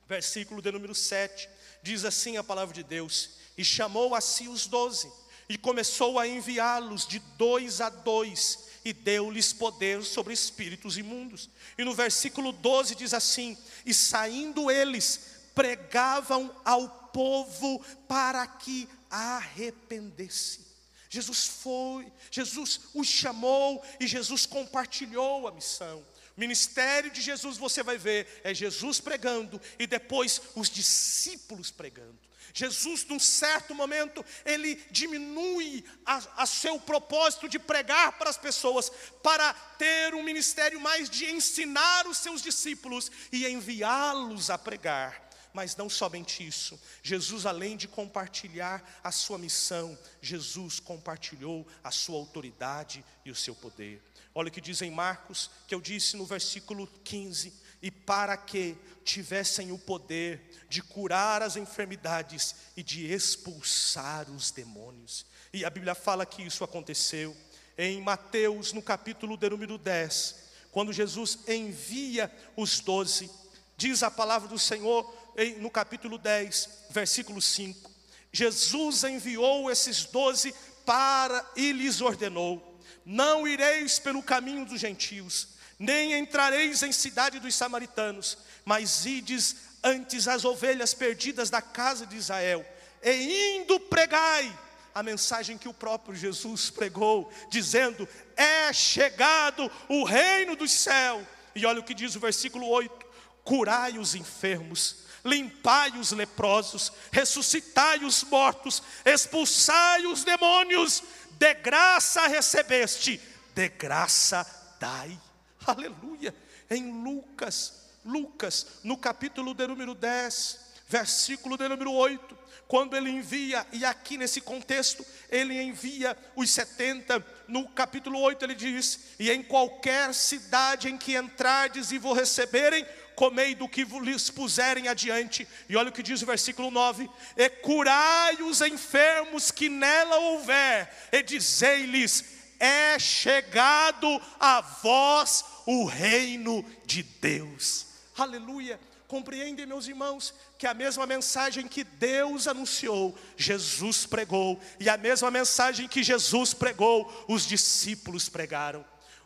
versículo 0.08 0.62
de 0.62 0.72
número 0.72 0.94
7. 0.94 1.50
Diz 1.82 2.06
assim 2.06 2.38
a 2.38 2.44
palavra 2.44 2.76
de 2.76 2.84
Deus: 2.84 3.32
E 3.58 3.66
chamou 3.66 4.14
a 4.14 4.22
si 4.22 4.48
os 4.48 4.68
doze, 4.68 5.12
e 5.50 5.58
começou 5.58 6.20
a 6.20 6.28
enviá-los 6.28 7.08
de 7.08 7.18
dois 7.40 7.82
a 7.82 7.90
dois, 7.90 8.66
e 8.86 8.94
deu-lhes 8.94 9.52
poder 9.52 10.04
sobre 10.04 10.32
espíritos 10.32 10.96
imundos. 10.96 11.50
E 11.76 11.84
no 11.84 11.96
versículo 11.96 12.52
12 12.52 12.94
diz 12.94 13.16
assim: 13.16 13.58
E 13.84 13.96
saindo 13.96 14.70
eles, 14.70 15.22
pregavam 15.56 16.56
ao 16.64 16.88
povo 17.12 17.84
para 18.08 18.46
que 18.46 18.88
arrependesse. 19.10 20.73
Jesus 21.14 21.46
foi, 21.46 22.12
Jesus 22.32 22.80
os 22.92 23.08
chamou 23.08 23.86
e 24.00 24.08
Jesus 24.08 24.48
compartilhou 24.48 25.48
a 25.48 25.52
missão. 25.52 26.04
O 26.36 26.40
ministério 26.40 27.12
de 27.12 27.22
Jesus, 27.22 27.56
você 27.56 27.84
vai 27.84 28.00
ver, 28.00 28.42
é 28.44 28.52
Jesus 28.52 29.00
pregando 29.00 29.62
e 29.78 29.86
depois 29.86 30.42
os 30.56 30.72
discípulos 30.72 31.70
pregando. 31.70 32.18
Jesus, 32.52 33.06
num 33.06 33.20
certo 33.20 33.76
momento, 33.76 34.26
ele 34.44 34.76
diminui 34.90 35.86
a, 36.04 36.20
a, 36.38 36.46
seu 36.48 36.80
propósito 36.80 37.48
de 37.48 37.60
pregar 37.60 38.14
para 38.18 38.32
as 38.32 38.38
pessoas, 38.38 38.92
para 39.22 39.54
ter 39.78 40.16
um 40.16 40.24
ministério 40.24 40.80
mais 40.80 41.12
de 41.12 41.30
ensinar 41.30 42.08
os 42.08 42.18
seus 42.18 42.42
discípulos 42.42 43.12
e 43.32 43.48
enviá-los 43.48 44.50
a 44.50 44.58
pregar. 44.58 45.23
Mas 45.54 45.76
não 45.76 45.88
somente 45.88 46.46
isso, 46.46 46.80
Jesus, 47.04 47.46
além 47.46 47.78
de 47.78 47.88
compartilhar 47.88 49.00
a 49.04 49.12
sua 49.12 49.38
missão, 49.38 49.98
Jesus 50.20 50.80
compartilhou 50.80 51.66
a 51.84 51.92
sua 51.92 52.18
autoridade 52.18 53.06
e 53.24 53.30
o 53.30 53.36
seu 53.36 53.54
poder. 53.54 54.02
Olha 54.34 54.48
o 54.50 54.52
que 54.52 54.60
diz 54.60 54.82
em 54.82 54.90
Marcos, 54.90 55.52
que 55.68 55.76
eu 55.76 55.80
disse 55.80 56.18
no 56.18 56.26
versículo 56.26 56.88
15: 57.04 57.54
e 57.84 57.92
para 57.92 58.36
que 58.38 58.78
tivessem 59.04 59.72
o 59.72 59.78
poder 59.78 60.42
de 60.70 60.82
curar 60.82 61.42
as 61.42 61.58
enfermidades 61.58 62.56
e 62.78 62.82
de 62.82 63.12
expulsar 63.12 64.32
os 64.32 64.52
demônios. 64.52 65.26
E 65.52 65.66
a 65.66 65.70
Bíblia 65.70 65.94
fala 65.94 66.26
que 66.26 66.42
isso 66.42 66.64
aconteceu 66.64 67.36
em 67.78 68.02
Mateus, 68.02 68.72
no 68.72 68.82
capítulo 68.82 69.36
de 69.36 69.50
número 69.50 69.78
10, 69.78 70.36
quando 70.72 70.94
Jesus 70.94 71.40
envia 71.48 72.32
os 72.56 72.80
doze, 72.80 73.30
diz 73.76 74.02
a 74.02 74.10
palavra 74.10 74.48
do 74.48 74.58
Senhor 74.58 75.14
no 75.60 75.70
capítulo 75.70 76.18
10, 76.18 76.70
versículo 76.90 77.42
5. 77.42 77.92
Jesus 78.32 79.04
enviou 79.04 79.70
esses 79.70 80.06
doze 80.06 80.54
para 80.86 81.46
e 81.56 81.72
lhes 81.72 82.02
ordenou: 82.02 82.80
Não 83.06 83.48
ireis 83.48 84.00
pelo 84.00 84.24
caminho 84.24 84.66
dos 84.66 84.80
gentios, 84.80 85.50
nem 85.78 86.14
entrareis 86.14 86.82
em 86.84 86.92
cidade 86.92 87.40
dos 87.40 87.56
samaritanos, 87.56 88.38
mas 88.66 89.06
ides 89.06 89.56
antes 89.84 90.28
as 90.28 90.46
ovelhas 90.46 90.94
perdidas 90.94 91.50
da 91.50 91.62
casa 91.62 92.06
de 92.06 92.16
Israel, 92.16 92.66
e 93.04 93.58
indo 93.58 93.80
pregai 93.80 94.52
a 94.96 95.02
mensagem 95.02 95.58
que 95.58 95.68
o 95.68 95.74
próprio 95.74 96.16
Jesus 96.16 96.70
pregou, 96.70 97.32
dizendo: 97.50 98.08
É 98.36 98.72
chegado 98.72 99.70
o 99.90 100.04
reino 100.04 100.56
dos 100.56 100.72
céus. 100.72 101.26
E 101.56 101.66
olha 101.66 101.80
o 101.80 101.84
que 101.84 101.94
diz 101.94 102.16
o 102.16 102.20
versículo 102.20 102.68
8: 102.68 103.06
Curai 103.44 103.98
os 103.98 104.16
enfermos, 104.16 105.04
limpai 105.24 105.92
os 105.92 106.12
leprosos, 106.12 106.92
ressuscitai 107.12 108.04
os 108.04 108.24
mortos, 108.24 108.84
expulsai 109.06 110.06
os 110.06 110.24
demônios, 110.24 111.04
de 111.32 111.54
graça 111.56 112.28
recebeste, 112.28 113.20
de 113.54 113.70
graça 113.70 114.46
dai. 114.80 115.18
Aleluia. 115.66 116.36
Em 116.70 117.04
Lucas, 117.04 117.74
Lucas, 118.04 118.68
no 118.84 118.98
capítulo 118.98 119.54
de 119.54 119.68
número 119.68 119.94
10, 119.94 120.60
versículo 120.88 121.58
de 121.58 121.68
número 121.68 121.92
8, 121.92 122.44
quando 122.68 122.96
ele 122.96 123.10
envia, 123.10 123.66
e 123.72 123.86
aqui 123.86 124.18
nesse 124.18 124.42
contexto, 124.42 125.06
ele 125.30 125.62
envia 125.62 126.18
os 126.36 126.50
70, 126.50 127.24
no 127.48 127.68
capítulo 127.70 128.20
8 128.20 128.44
ele 128.44 128.56
diz: 128.56 129.00
E 129.20 129.30
em 129.30 129.44
qualquer 129.44 130.14
cidade 130.14 130.90
em 130.90 130.98
que 130.98 131.16
entrardes 131.16 131.92
e 131.92 131.98
vos 131.98 132.18
receberem, 132.18 132.86
comei 133.16 133.56
do 133.56 133.68
que 133.68 133.84
lhes 133.84 134.30
puserem 134.30 134.88
adiante. 134.88 135.48
E 135.68 135.76
olha 135.76 135.90
o 135.90 135.92
que 135.92 136.04
diz 136.04 136.22
o 136.22 136.26
versículo 136.26 136.70
9: 136.70 137.10
E 137.38 137.50
curai 137.50 138.42
os 138.42 138.62
enfermos 138.62 139.52
que 139.52 139.70
nela 139.70 140.18
houver, 140.18 141.10
e 141.12 141.24
dizei-lhes: 141.24 142.24
É 142.60 142.98
chegado 143.00 144.22
a 144.40 144.62
vós 144.62 145.46
o 145.66 145.86
reino 145.86 146.66
de 146.86 147.04
Deus. 147.04 147.88
Aleluia. 148.18 148.80
Compreendem, 149.08 149.68
meus 149.68 149.88
irmãos, 149.88 150.34
que 150.58 150.66
a 150.66 150.74
mesma 150.74 151.06
mensagem 151.06 151.68
que 151.68 151.84
Deus 151.84 152.48
anunciou, 152.48 153.16
Jesus 153.38 154.08
pregou, 154.08 154.60
e 154.80 154.90
a 154.90 154.98
mesma 154.98 155.30
mensagem 155.30 155.88
que 155.88 156.02
Jesus 156.02 156.54
pregou, 156.54 157.26
os 157.28 157.46
discípulos 157.46 158.28
pregaram. 158.28 158.84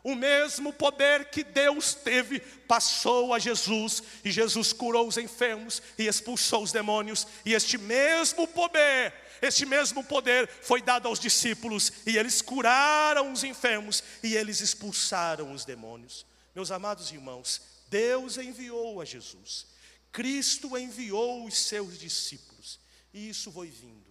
O 0.08 0.14
mesmo 0.14 0.72
poder 0.72 1.26
que 1.26 1.44
Deus 1.44 1.92
teve 1.92 2.40
passou 2.40 3.34
a 3.34 3.38
Jesus, 3.38 4.02
e 4.24 4.30
Jesus 4.30 4.72
curou 4.72 5.06
os 5.06 5.18
enfermos 5.18 5.82
e 5.98 6.06
expulsou 6.06 6.62
os 6.62 6.72
demônios, 6.72 7.26
e 7.44 7.52
este 7.52 7.76
mesmo 7.76 8.48
poder, 8.48 9.12
este 9.42 9.66
mesmo 9.66 10.02
poder 10.02 10.48
foi 10.62 10.80
dado 10.80 11.08
aos 11.08 11.20
discípulos, 11.20 11.92
e 12.06 12.16
eles 12.16 12.40
curaram 12.40 13.30
os 13.30 13.44
enfermos 13.44 14.02
e 14.22 14.34
eles 14.34 14.62
expulsaram 14.62 15.52
os 15.52 15.66
demônios. 15.66 16.24
Meus 16.54 16.70
amados 16.70 17.12
irmãos, 17.12 17.60
Deus 17.90 18.38
enviou 18.38 19.02
a 19.02 19.04
Jesus, 19.04 19.66
Cristo 20.10 20.78
enviou 20.78 21.44
os 21.44 21.58
seus 21.58 21.98
discípulos, 21.98 22.80
e 23.12 23.28
isso 23.28 23.52
foi 23.52 23.68
vindo, 23.68 24.10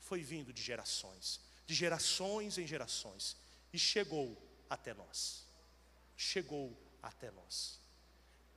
foi 0.00 0.24
vindo 0.24 0.52
de 0.52 0.60
gerações, 0.60 1.38
de 1.64 1.72
gerações 1.72 2.58
em 2.58 2.66
gerações, 2.66 3.36
e 3.72 3.78
chegou 3.78 4.45
até 4.68 4.94
nós. 4.94 5.46
Chegou 6.16 6.76
até 7.02 7.30
nós. 7.30 7.80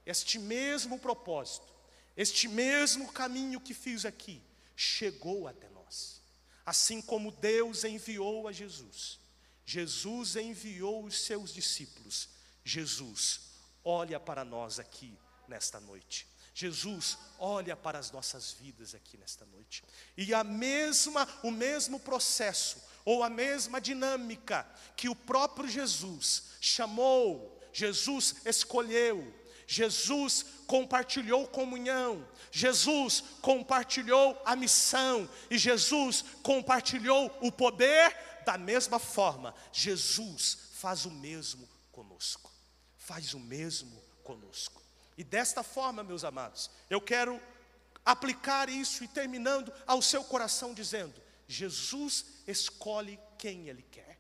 Este 0.05 0.39
mesmo 0.39 0.97
propósito, 0.97 1.67
este 2.15 2.47
mesmo 2.47 3.11
caminho 3.11 3.61
que 3.61 3.73
fiz 3.73 4.05
aqui, 4.05 4.41
chegou 4.75 5.47
até 5.47 5.69
nós. 5.69 6.21
Assim 6.65 7.01
como 7.01 7.31
Deus 7.31 7.83
enviou 7.83 8.47
a 8.47 8.51
Jesus, 8.51 9.19
Jesus 9.65 10.35
enviou 10.35 11.03
os 11.05 11.19
seus 11.21 11.53
discípulos. 11.53 12.29
Jesus 12.63 13.41
olha 13.83 14.19
para 14.19 14.43
nós 14.43 14.79
aqui 14.79 15.17
nesta 15.47 15.79
noite. 15.79 16.27
Jesus 16.53 17.17
olha 17.37 17.75
para 17.75 17.99
as 17.99 18.11
nossas 18.11 18.51
vidas 18.51 18.93
aqui 18.93 19.17
nesta 19.17 19.45
noite. 19.45 19.83
E 20.17 20.33
a 20.33 20.43
mesma, 20.43 21.27
o 21.43 21.51
mesmo 21.51 21.99
processo 21.99 22.81
ou 23.05 23.23
a 23.23 23.29
mesma 23.29 23.79
dinâmica 23.79 24.67
que 24.95 25.09
o 25.09 25.15
próprio 25.15 25.67
Jesus 25.67 26.43
chamou, 26.59 27.59
Jesus 27.71 28.35
escolheu, 28.45 29.33
Jesus 29.67 30.45
compartilhou 30.65 31.47
comunhão, 31.47 32.27
Jesus 32.51 33.23
compartilhou 33.41 34.39
a 34.45 34.55
missão 34.55 35.29
e 35.49 35.57
Jesus 35.57 36.25
compartilhou 36.41 37.35
o 37.41 37.51
poder 37.51 38.15
da 38.45 38.57
mesma 38.57 38.97
forma. 38.97 39.53
Jesus 39.71 40.57
faz 40.73 41.05
o 41.05 41.11
mesmo 41.11 41.69
conosco. 41.91 42.51
Faz 42.97 43.33
o 43.33 43.39
mesmo 43.39 44.01
conosco. 44.23 44.81
E 45.17 45.23
desta 45.23 45.61
forma, 45.61 46.03
meus 46.03 46.23
amados, 46.23 46.71
eu 46.89 47.01
quero 47.01 47.39
aplicar 48.05 48.69
isso 48.69 49.03
e 49.03 49.07
terminando 49.07 49.71
ao 49.85 50.01
seu 50.01 50.23
coração 50.23 50.73
dizendo: 50.73 51.13
Jesus 51.49 52.25
escolhe 52.45 53.19
quem 53.35 53.67
Ele 53.67 53.83
quer. 53.91 54.19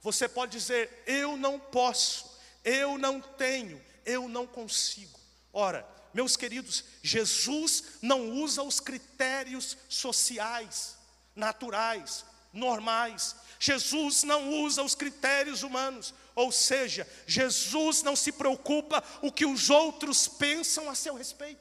Você 0.00 0.26
pode 0.26 0.52
dizer, 0.52 1.04
eu 1.06 1.36
não 1.36 1.60
posso, 1.60 2.38
eu 2.64 2.96
não 2.96 3.20
tenho, 3.20 3.80
eu 4.06 4.26
não 4.26 4.46
consigo. 4.46 5.20
Ora, 5.52 5.86
meus 6.14 6.34
queridos, 6.34 6.82
Jesus 7.02 7.84
não 8.00 8.30
usa 8.30 8.62
os 8.62 8.80
critérios 8.80 9.76
sociais, 9.86 10.96
naturais, 11.36 12.24
normais. 12.54 13.36
Jesus 13.60 14.22
não 14.22 14.50
usa 14.62 14.82
os 14.82 14.94
critérios 14.94 15.62
humanos, 15.62 16.14
ou 16.34 16.50
seja, 16.50 17.06
Jesus 17.26 18.02
não 18.02 18.16
se 18.16 18.32
preocupa 18.32 19.04
o 19.20 19.30
que 19.30 19.44
os 19.44 19.68
outros 19.68 20.26
pensam 20.26 20.88
a 20.88 20.94
seu 20.94 21.14
respeito. 21.14 21.60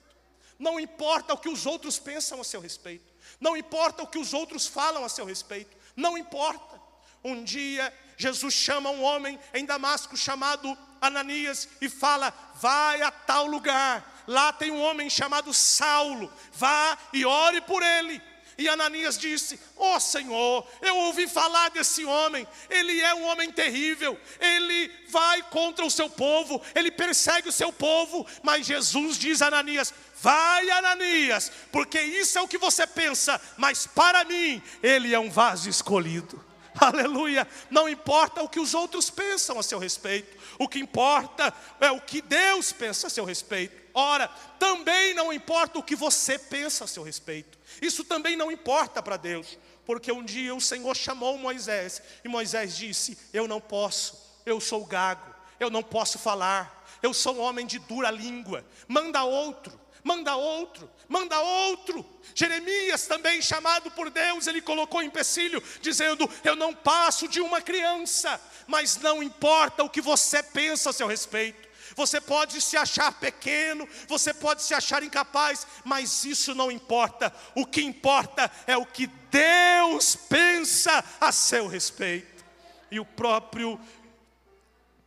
Não 0.57 0.79
importa 0.79 1.33
o 1.33 1.37
que 1.37 1.49
os 1.49 1.65
outros 1.65 1.99
pensam 1.99 2.39
a 2.39 2.45
seu 2.45 2.61
respeito. 2.61 3.10
Não 3.39 3.55
importa 3.55 4.03
o 4.03 4.07
que 4.07 4.19
os 4.19 4.33
outros 4.33 4.67
falam 4.67 5.03
a 5.03 5.09
seu 5.09 5.25
respeito. 5.25 5.75
Não 5.95 6.17
importa. 6.17 6.79
Um 7.23 7.43
dia 7.43 7.93
Jesus 8.17 8.53
chama 8.53 8.89
um 8.91 9.03
homem 9.03 9.39
em 9.53 9.65
Damasco 9.65 10.15
chamado 10.15 10.77
Ananias 11.01 11.67
e 11.81 11.89
fala: 11.89 12.31
Vai 12.55 13.01
a 13.01 13.09
tal 13.09 13.47
lugar, 13.47 14.23
lá 14.27 14.53
tem 14.53 14.71
um 14.71 14.81
homem 14.81 15.09
chamado 15.09 15.51
Saulo, 15.53 16.31
vá 16.53 16.97
e 17.11 17.25
ore 17.25 17.61
por 17.61 17.81
ele. 17.81 18.21
E 18.57 18.67
Ananias 18.67 19.17
disse: 19.17 19.59
Ó 19.77 19.95
oh, 19.95 19.99
Senhor, 19.99 20.67
eu 20.81 20.95
ouvi 20.97 21.27
falar 21.27 21.69
desse 21.69 22.05
homem, 22.05 22.47
ele 22.69 22.99
é 23.01 23.13
um 23.13 23.23
homem 23.23 23.51
terrível, 23.51 24.19
ele 24.39 24.91
vai 25.09 25.41
contra 25.43 25.85
o 25.85 25.91
seu 25.91 26.09
povo, 26.09 26.61
ele 26.75 26.91
persegue 26.91 27.49
o 27.49 27.51
seu 27.51 27.71
povo. 27.71 28.25
Mas 28.43 28.65
Jesus 28.65 29.17
diz 29.17 29.41
a 29.41 29.47
Ananias: 29.47 29.93
Vai, 30.21 30.69
Ananias, 30.69 31.51
porque 31.71 31.99
isso 32.01 32.37
é 32.37 32.41
o 32.41 32.47
que 32.47 32.57
você 32.57 32.85
pensa, 32.85 33.41
mas 33.57 33.87
para 33.87 34.23
mim, 34.23 34.61
ele 34.83 35.13
é 35.13 35.19
um 35.19 35.29
vaso 35.29 35.69
escolhido. 35.69 36.43
Aleluia. 36.79 37.47
Não 37.69 37.87
importa 37.89 38.41
o 38.41 38.49
que 38.49 38.59
os 38.59 38.73
outros 38.73 39.09
pensam 39.09 39.59
a 39.59 39.63
seu 39.63 39.79
respeito, 39.79 40.37
o 40.57 40.67
que 40.67 40.79
importa 40.79 41.53
é 41.79 41.91
o 41.91 41.99
que 41.99 42.21
Deus 42.21 42.71
pensa 42.71 43.07
a 43.07 43.09
seu 43.09 43.25
respeito. 43.25 43.80
Ora, 43.93 44.27
também 44.59 45.13
não 45.13 45.31
importa 45.31 45.79
o 45.79 45.83
que 45.83 45.95
você 45.95 46.37
pensa 46.37 46.85
a 46.85 46.87
seu 46.87 47.03
respeito. 47.03 47.57
Isso 47.81 48.03
também 48.03 48.35
não 48.35 48.51
importa 48.51 49.01
para 49.01 49.17
Deus, 49.17 49.57
porque 49.85 50.11
um 50.11 50.23
dia 50.23 50.55
o 50.55 50.61
Senhor 50.61 50.95
chamou 50.95 51.37
Moisés 51.37 52.01
e 52.23 52.27
Moisés 52.27 52.75
disse: 52.75 53.17
Eu 53.33 53.47
não 53.47 53.59
posso, 53.59 54.17
eu 54.45 54.59
sou 54.59 54.85
gago, 54.85 55.33
eu 55.59 55.69
não 55.69 55.83
posso 55.83 56.17
falar, 56.17 56.85
eu 57.01 57.13
sou 57.13 57.35
um 57.35 57.41
homem 57.41 57.65
de 57.65 57.79
dura 57.79 58.09
língua, 58.11 58.65
manda 58.87 59.23
outro 59.23 59.79
manda 60.03 60.35
outro, 60.35 60.89
manda 61.07 61.39
outro. 61.39 62.05
Jeremias, 62.33 63.07
também 63.07 63.41
chamado 63.41 63.91
por 63.91 64.09
Deus, 64.09 64.47
ele 64.47 64.61
colocou 64.61 65.01
empecilho, 65.01 65.61
dizendo: 65.81 66.29
Eu 66.43 66.55
não 66.55 66.73
passo 66.73 67.27
de 67.27 67.41
uma 67.41 67.61
criança, 67.61 68.39
mas 68.67 68.97
não 68.97 69.21
importa 69.21 69.83
o 69.83 69.89
que 69.89 70.01
você 70.01 70.41
pensa 70.41 70.89
a 70.89 70.93
seu 70.93 71.07
respeito. 71.07 71.69
Você 72.01 72.19
pode 72.19 72.59
se 72.59 72.75
achar 72.75 73.11
pequeno, 73.19 73.87
você 74.07 74.33
pode 74.33 74.63
se 74.63 74.73
achar 74.73 75.03
incapaz, 75.03 75.67
mas 75.85 76.25
isso 76.25 76.55
não 76.55 76.71
importa. 76.71 77.31
O 77.55 77.63
que 77.63 77.83
importa 77.83 78.51
é 78.65 78.75
o 78.75 78.87
que 78.87 79.05
Deus 79.29 80.15
pensa 80.15 81.03
a 81.19 81.31
seu 81.31 81.67
respeito. 81.67 82.43
E 82.89 82.99
o 82.99 83.05
próprio 83.05 83.79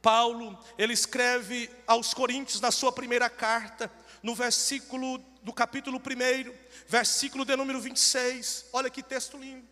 Paulo, 0.00 0.56
ele 0.78 0.92
escreve 0.92 1.68
aos 1.84 2.14
Coríntios 2.14 2.60
na 2.60 2.70
sua 2.70 2.92
primeira 2.92 3.28
carta, 3.28 3.90
no 4.22 4.32
versículo 4.32 5.18
do 5.42 5.52
capítulo 5.52 5.98
1, 5.98 6.54
versículo 6.86 7.44
de 7.44 7.56
número 7.56 7.80
26. 7.80 8.66
Olha 8.72 8.88
que 8.88 9.02
texto 9.02 9.36
lindo. 9.36 9.66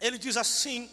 Ele 0.00 0.16
diz 0.16 0.36
assim: 0.36 0.88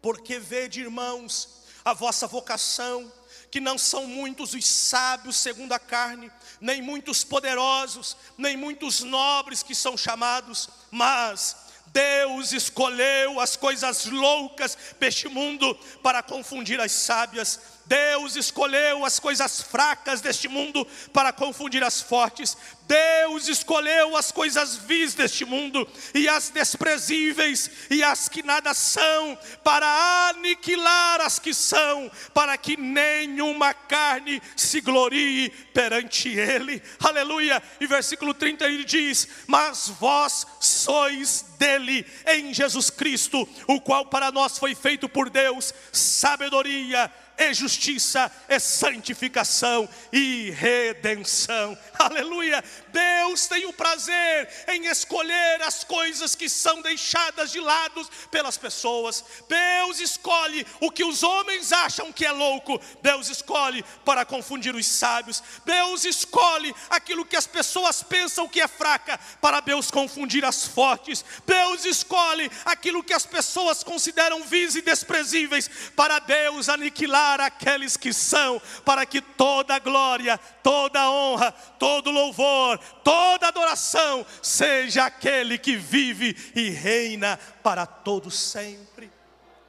Porque 0.00 0.38
vede, 0.38 0.80
irmãos, 0.80 1.63
a 1.84 1.92
vossa 1.92 2.26
vocação, 2.26 3.12
que 3.50 3.60
não 3.60 3.78
são 3.78 4.06
muitos 4.06 4.54
os 4.54 4.66
sábios 4.66 5.36
segundo 5.36 5.72
a 5.72 5.78
carne, 5.78 6.30
nem 6.60 6.82
muitos 6.82 7.22
poderosos, 7.22 8.16
nem 8.36 8.56
muitos 8.56 9.00
nobres 9.02 9.62
que 9.62 9.74
são 9.74 9.96
chamados, 9.96 10.68
mas 10.90 11.56
Deus 11.86 12.52
escolheu 12.52 13.38
as 13.38 13.54
coisas 13.54 14.06
loucas 14.06 14.76
deste 14.98 15.28
mundo 15.28 15.74
para 16.02 16.24
confundir 16.24 16.80
as 16.80 16.90
sábias. 16.90 17.60
Deus 17.86 18.34
escolheu 18.36 19.04
as 19.04 19.18
coisas 19.18 19.60
fracas 19.60 20.20
deste 20.20 20.48
mundo 20.48 20.86
para 21.12 21.32
confundir 21.32 21.84
as 21.84 22.00
fortes. 22.00 22.56
Deus 22.86 23.48
escolheu 23.48 24.16
as 24.16 24.30
coisas 24.30 24.76
vis 24.76 25.14
deste 25.14 25.44
mundo 25.44 25.86
e 26.14 26.28
as 26.28 26.50
desprezíveis 26.50 27.70
e 27.90 28.02
as 28.02 28.28
que 28.28 28.42
nada 28.42 28.74
são, 28.74 29.38
para 29.62 30.28
aniquilar 30.28 31.20
as 31.20 31.38
que 31.38 31.54
são, 31.54 32.10
para 32.32 32.56
que 32.58 32.76
nenhuma 32.76 33.72
carne 33.72 34.42
se 34.56 34.80
glorie 34.80 35.50
perante 35.72 36.28
Ele. 36.28 36.82
Aleluia. 37.00 37.62
E 37.80 37.86
versículo 37.86 38.34
30 38.34 38.66
ele 38.66 38.84
diz: 38.84 39.28
Mas 39.46 39.88
vós 39.88 40.46
sois 40.60 41.44
dele, 41.58 42.06
em 42.26 42.52
Jesus 42.52 42.90
Cristo, 42.90 43.48
o 43.66 43.80
qual 43.80 44.06
para 44.06 44.30
nós 44.30 44.58
foi 44.58 44.74
feito 44.74 45.08
por 45.08 45.30
Deus, 45.30 45.72
sabedoria 45.92 47.10
e 47.36 47.52
justiça, 47.52 48.30
e 48.48 48.60
santificação 48.60 49.88
e 50.12 50.50
redenção. 50.50 51.76
Aleluia! 51.98 52.62
Deus 52.92 53.46
tem 53.46 53.66
o 53.66 53.72
prazer 53.72 54.48
em 54.68 54.86
escolher 54.86 55.62
as 55.62 55.82
coisas 55.82 56.34
que 56.34 56.48
são 56.48 56.80
deixadas 56.80 57.50
de 57.50 57.58
lado 57.58 58.08
pelas 58.30 58.56
pessoas. 58.56 59.24
Deus 59.48 60.00
escolhe 60.00 60.66
o 60.80 60.90
que 60.90 61.04
os 61.04 61.22
homens 61.22 61.72
acham 61.72 62.12
que 62.12 62.24
é 62.24 62.30
louco, 62.30 62.80
Deus 63.02 63.28
escolhe 63.28 63.84
para 64.04 64.24
confundir 64.24 64.74
os 64.74 64.86
sábios. 64.86 65.42
Deus 65.64 66.04
escolhe 66.04 66.74
aquilo 66.88 67.24
que 67.24 67.36
as 67.36 67.46
pessoas 67.46 68.02
pensam 68.02 68.48
que 68.48 68.60
é 68.60 68.68
fraca, 68.68 69.18
para 69.40 69.60
Deus 69.60 69.90
confundir 69.90 70.44
as 70.44 70.64
fortes. 70.64 71.24
Deus 71.46 71.84
escolhe 71.84 72.50
aquilo 72.64 73.02
que 73.02 73.12
as 73.12 73.26
pessoas 73.26 73.82
consideram 73.82 74.44
vis 74.44 74.76
e 74.76 74.82
desprezíveis, 74.82 75.68
para 75.96 76.18
Deus 76.20 76.68
aniquilar 76.68 77.23
aqueles 77.40 77.96
que 77.96 78.12
são, 78.12 78.60
para 78.84 79.04
que 79.06 79.20
toda 79.20 79.78
glória, 79.78 80.38
toda 80.62 81.10
honra, 81.10 81.52
todo 81.78 82.10
louvor, 82.10 82.78
toda 83.02 83.48
adoração 83.48 84.24
seja 84.42 85.06
aquele 85.06 85.58
que 85.58 85.76
vive 85.76 86.36
e 86.54 86.70
reina 86.70 87.38
para 87.62 87.86
todos 87.86 88.38
sempre. 88.38 89.10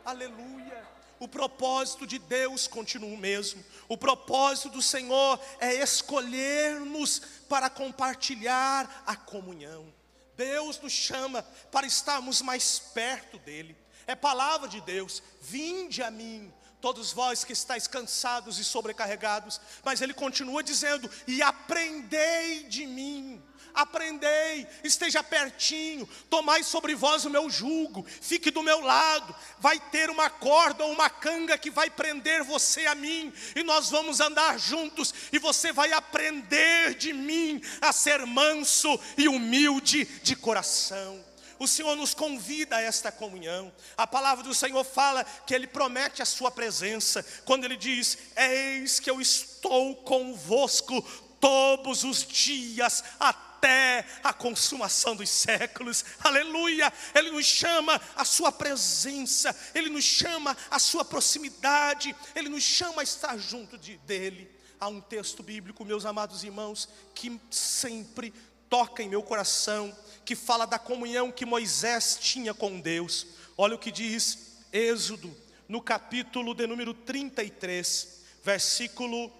Aleluia. 0.03 0.85
O 1.19 1.27
propósito 1.27 2.05
de 2.05 2.19
Deus 2.19 2.67
continua 2.67 3.09
o 3.09 3.17
mesmo. 3.17 3.63
O 3.87 3.97
propósito 3.97 4.69
do 4.69 4.81
Senhor 4.81 5.39
é 5.59 5.73
escolher-nos 5.75 7.19
para 7.47 7.69
compartilhar 7.69 9.03
a 9.07 9.15
comunhão. 9.15 9.91
Deus 10.35 10.79
nos 10.79 10.91
chama 10.91 11.41
para 11.71 11.87
estarmos 11.87 12.41
mais 12.41 12.79
perto 12.79 13.39
dEle. 13.39 13.75
É 14.05 14.13
palavra 14.13 14.67
de 14.67 14.81
Deus: 14.81 15.23
vinde 15.41 16.03
a 16.03 16.11
mim, 16.11 16.53
todos 16.85 17.11
vós 17.11 17.43
que 17.43 17.51
estáis 17.51 17.87
cansados 17.87 18.59
e 18.59 18.63
sobrecarregados, 18.63 19.59
mas 19.83 20.01
ele 20.01 20.13
continua 20.13 20.61
dizendo: 20.61 21.09
e 21.25 21.41
aprendei 21.41 22.65
de 22.65 22.85
mim. 22.85 23.41
Aprendei, 23.73 24.65
esteja 24.85 25.21
pertinho, 25.21 26.07
tomai 26.29 26.63
sobre 26.63 26.95
vós 26.95 27.25
o 27.25 27.29
meu 27.29 27.49
jugo, 27.49 28.05
fique 28.21 28.49
do 28.49 28.63
meu 28.63 28.79
lado, 28.79 29.35
vai 29.59 29.77
ter 29.77 30.09
uma 30.09 30.29
corda 30.29 30.85
ou 30.85 30.93
uma 30.93 31.09
canga 31.09 31.57
que 31.57 31.69
vai 31.69 31.89
prender 31.89 32.41
você 32.41 32.85
a 32.85 32.95
mim, 32.95 33.33
e 33.53 33.63
nós 33.63 33.89
vamos 33.89 34.21
andar 34.21 34.57
juntos, 34.57 35.13
e 35.33 35.39
você 35.39 35.73
vai 35.73 35.91
aprender 35.91 36.93
de 36.95 37.11
mim 37.11 37.61
a 37.81 37.91
ser 37.91 38.25
manso 38.25 38.97
e 39.17 39.27
humilde 39.27 40.05
de 40.23 40.37
coração 40.37 41.24
o 41.59 41.67
Senhor 41.67 41.95
nos 41.95 42.13
convida 42.13 42.77
a 42.77 42.81
esta 42.81 43.11
comunhão. 43.11 43.73
A 43.97 44.05
palavra 44.05 44.43
do 44.43 44.53
Senhor 44.53 44.83
fala 44.83 45.23
que 45.23 45.53
Ele 45.53 45.67
promete 45.67 46.21
a 46.21 46.25
Sua 46.25 46.51
presença, 46.51 47.23
quando 47.45 47.65
Ele 47.65 47.77
diz: 47.77 48.17
Eis 48.35 48.99
que 48.99 49.09
eu 49.09 49.21
estou 49.21 49.95
convosco 49.97 51.01
todos 51.39 52.03
os 52.03 52.25
dias, 52.25 53.03
até 53.19 54.05
a 54.23 54.33
consumação 54.33 55.15
dos 55.15 55.29
séculos, 55.29 56.03
aleluia. 56.19 56.91
Ele 57.13 57.31
nos 57.31 57.45
chama 57.45 57.99
a 58.15 58.25
Sua 58.25 58.51
presença, 58.51 59.55
Ele 59.73 59.89
nos 59.89 60.03
chama 60.03 60.55
a 60.69 60.79
Sua 60.79 61.05
proximidade, 61.05 62.15
Ele 62.35 62.49
nos 62.49 62.63
chama 62.63 63.01
a 63.01 63.03
estar 63.03 63.37
junto 63.37 63.77
de, 63.77 63.97
dEle. 63.97 64.53
Há 64.79 64.87
um 64.87 64.99
texto 64.99 65.41
bíblico, 65.41 65.85
meus 65.85 66.05
amados 66.05 66.43
irmãos, 66.43 66.89
que 67.13 67.39
sempre 67.49 68.33
toca 68.69 69.03
em 69.03 69.09
meu 69.09 69.23
coração 69.23 69.95
que 70.23 70.35
fala 70.35 70.65
da 70.65 70.79
comunhão 70.79 71.31
que 71.31 71.45
Moisés 71.45 72.17
tinha 72.19 72.53
com 72.53 72.79
Deus. 72.79 73.27
Olha 73.57 73.75
o 73.75 73.79
que 73.79 73.91
diz 73.91 74.57
Êxodo, 74.73 75.35
no 75.67 75.81
capítulo 75.81 76.53
de 76.53 76.67
número 76.67 76.93
33, 76.93 78.21
versículo 78.43 79.31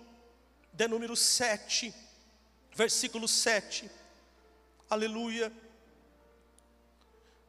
de 0.72 0.88
número 0.88 1.16
7, 1.16 1.94
versículo 2.74 3.28
7. 3.28 3.90
Aleluia. 4.90 5.52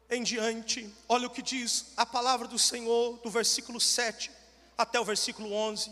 Em 0.08 0.22
diante, 0.22 0.88
olha 1.08 1.26
o 1.26 1.30
que 1.30 1.42
diz 1.42 1.86
a 1.96 2.06
palavra 2.06 2.46
do 2.46 2.58
Senhor, 2.58 3.18
do 3.18 3.30
versículo 3.30 3.80
7 3.80 4.30
até 4.78 5.00
o 5.00 5.04
versículo 5.04 5.52
11. 5.52 5.90